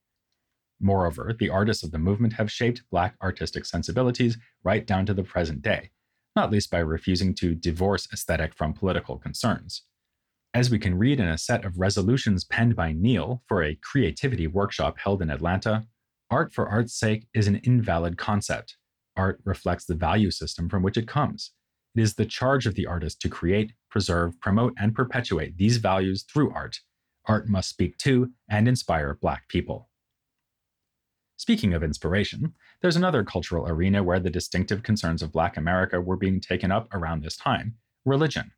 Moreover, 0.80 1.34
the 1.38 1.50
artists 1.50 1.82
of 1.84 1.90
the 1.90 1.98
movement 1.98 2.32
have 2.32 2.50
shaped 2.50 2.88
Black 2.90 3.14
artistic 3.22 3.66
sensibilities 3.66 4.38
right 4.64 4.86
down 4.86 5.04
to 5.04 5.12
the 5.12 5.22
present 5.22 5.60
day, 5.60 5.90
not 6.34 6.50
least 6.50 6.70
by 6.70 6.78
refusing 6.78 7.34
to 7.34 7.54
divorce 7.54 8.08
aesthetic 8.10 8.54
from 8.54 8.72
political 8.72 9.18
concerns. 9.18 9.82
As 10.56 10.70
we 10.70 10.78
can 10.78 10.96
read 10.96 11.20
in 11.20 11.28
a 11.28 11.36
set 11.36 11.66
of 11.66 11.78
resolutions 11.78 12.44
penned 12.44 12.74
by 12.74 12.90
Neal 12.90 13.42
for 13.46 13.62
a 13.62 13.78
creativity 13.82 14.46
workshop 14.46 14.96
held 14.98 15.20
in 15.20 15.28
Atlanta, 15.28 15.84
art 16.30 16.54
for 16.54 16.66
art's 16.66 16.98
sake 16.98 17.26
is 17.34 17.46
an 17.46 17.56
invalid 17.56 18.16
concept. 18.16 18.78
Art 19.18 19.38
reflects 19.44 19.84
the 19.84 19.94
value 19.94 20.30
system 20.30 20.70
from 20.70 20.82
which 20.82 20.96
it 20.96 21.06
comes. 21.06 21.50
It 21.94 22.00
is 22.00 22.14
the 22.14 22.24
charge 22.24 22.64
of 22.64 22.74
the 22.74 22.86
artist 22.86 23.20
to 23.20 23.28
create, 23.28 23.74
preserve, 23.90 24.40
promote, 24.40 24.72
and 24.78 24.94
perpetuate 24.94 25.58
these 25.58 25.76
values 25.76 26.22
through 26.22 26.54
art. 26.54 26.80
Art 27.26 27.50
must 27.50 27.68
speak 27.68 27.98
to 27.98 28.30
and 28.48 28.66
inspire 28.66 29.18
Black 29.20 29.48
people. 29.48 29.90
Speaking 31.36 31.74
of 31.74 31.82
inspiration, 31.82 32.54
there's 32.80 32.96
another 32.96 33.24
cultural 33.24 33.68
arena 33.68 34.02
where 34.02 34.20
the 34.20 34.30
distinctive 34.30 34.82
concerns 34.82 35.20
of 35.20 35.32
Black 35.32 35.58
America 35.58 36.00
were 36.00 36.16
being 36.16 36.40
taken 36.40 36.72
up 36.72 36.88
around 36.94 37.22
this 37.22 37.36
time 37.36 37.74
religion. 38.06 38.52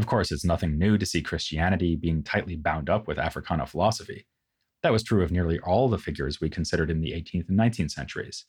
Of 0.00 0.06
course, 0.06 0.32
it's 0.32 0.46
nothing 0.46 0.78
new 0.78 0.96
to 0.96 1.04
see 1.04 1.20
Christianity 1.20 1.94
being 1.94 2.22
tightly 2.22 2.56
bound 2.56 2.88
up 2.88 3.06
with 3.06 3.18
Africana 3.18 3.66
philosophy. 3.66 4.24
That 4.82 4.92
was 4.92 5.02
true 5.02 5.22
of 5.22 5.30
nearly 5.30 5.58
all 5.58 5.90
the 5.90 5.98
figures 5.98 6.40
we 6.40 6.48
considered 6.48 6.90
in 6.90 7.02
the 7.02 7.12
18th 7.12 7.50
and 7.50 7.58
19th 7.58 7.90
centuries. 7.90 8.46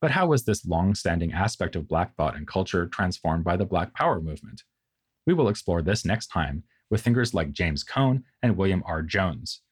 But 0.00 0.12
how 0.12 0.28
was 0.28 0.44
this 0.44 0.64
long 0.64 0.94
standing 0.94 1.32
aspect 1.32 1.74
of 1.74 1.88
Black 1.88 2.14
thought 2.14 2.36
and 2.36 2.46
culture 2.46 2.86
transformed 2.86 3.42
by 3.42 3.56
the 3.56 3.64
Black 3.64 3.94
Power 3.94 4.20
movement? 4.20 4.62
We 5.26 5.34
will 5.34 5.48
explore 5.48 5.82
this 5.82 6.04
next 6.04 6.28
time 6.28 6.62
with 6.88 7.02
thinkers 7.02 7.34
like 7.34 7.50
James 7.50 7.82
Cone 7.82 8.22
and 8.40 8.56
William 8.56 8.84
R. 8.86 9.02
Jones. 9.02 9.62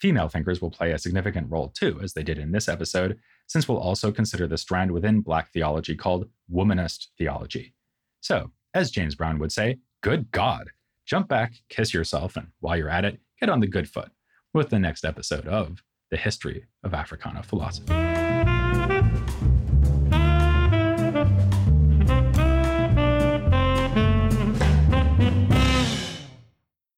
Female 0.00 0.28
thinkers 0.28 0.62
will 0.62 0.70
play 0.70 0.92
a 0.92 1.00
significant 1.00 1.50
role 1.50 1.70
too, 1.70 1.98
as 2.00 2.12
they 2.12 2.22
did 2.22 2.38
in 2.38 2.52
this 2.52 2.68
episode, 2.68 3.18
since 3.48 3.66
we'll 3.66 3.80
also 3.80 4.12
consider 4.12 4.46
the 4.46 4.56
strand 4.56 4.92
within 4.92 5.20
Black 5.20 5.52
theology 5.52 5.96
called 5.96 6.28
womanist 6.48 7.08
theology. 7.18 7.74
So, 8.20 8.52
as 8.72 8.92
James 8.92 9.16
Brown 9.16 9.40
would 9.40 9.50
say, 9.50 9.78
good 10.02 10.30
God, 10.30 10.70
jump 11.06 11.28
back, 11.28 11.54
kiss 11.68 11.92
yourself, 11.92 12.36
and 12.36 12.48
while 12.60 12.76
you're 12.76 12.88
at 12.88 13.04
it, 13.04 13.20
get 13.38 13.48
on 13.48 13.60
the 13.60 13.66
good 13.66 13.88
foot 13.88 14.10
with 14.54 14.70
the 14.70 14.78
next 14.78 15.04
episode 15.04 15.46
of 15.46 15.82
The 16.10 16.16
History 16.16 16.66
of 16.82 16.94
Africana 16.94 17.42
Philosophy. 17.42 18.49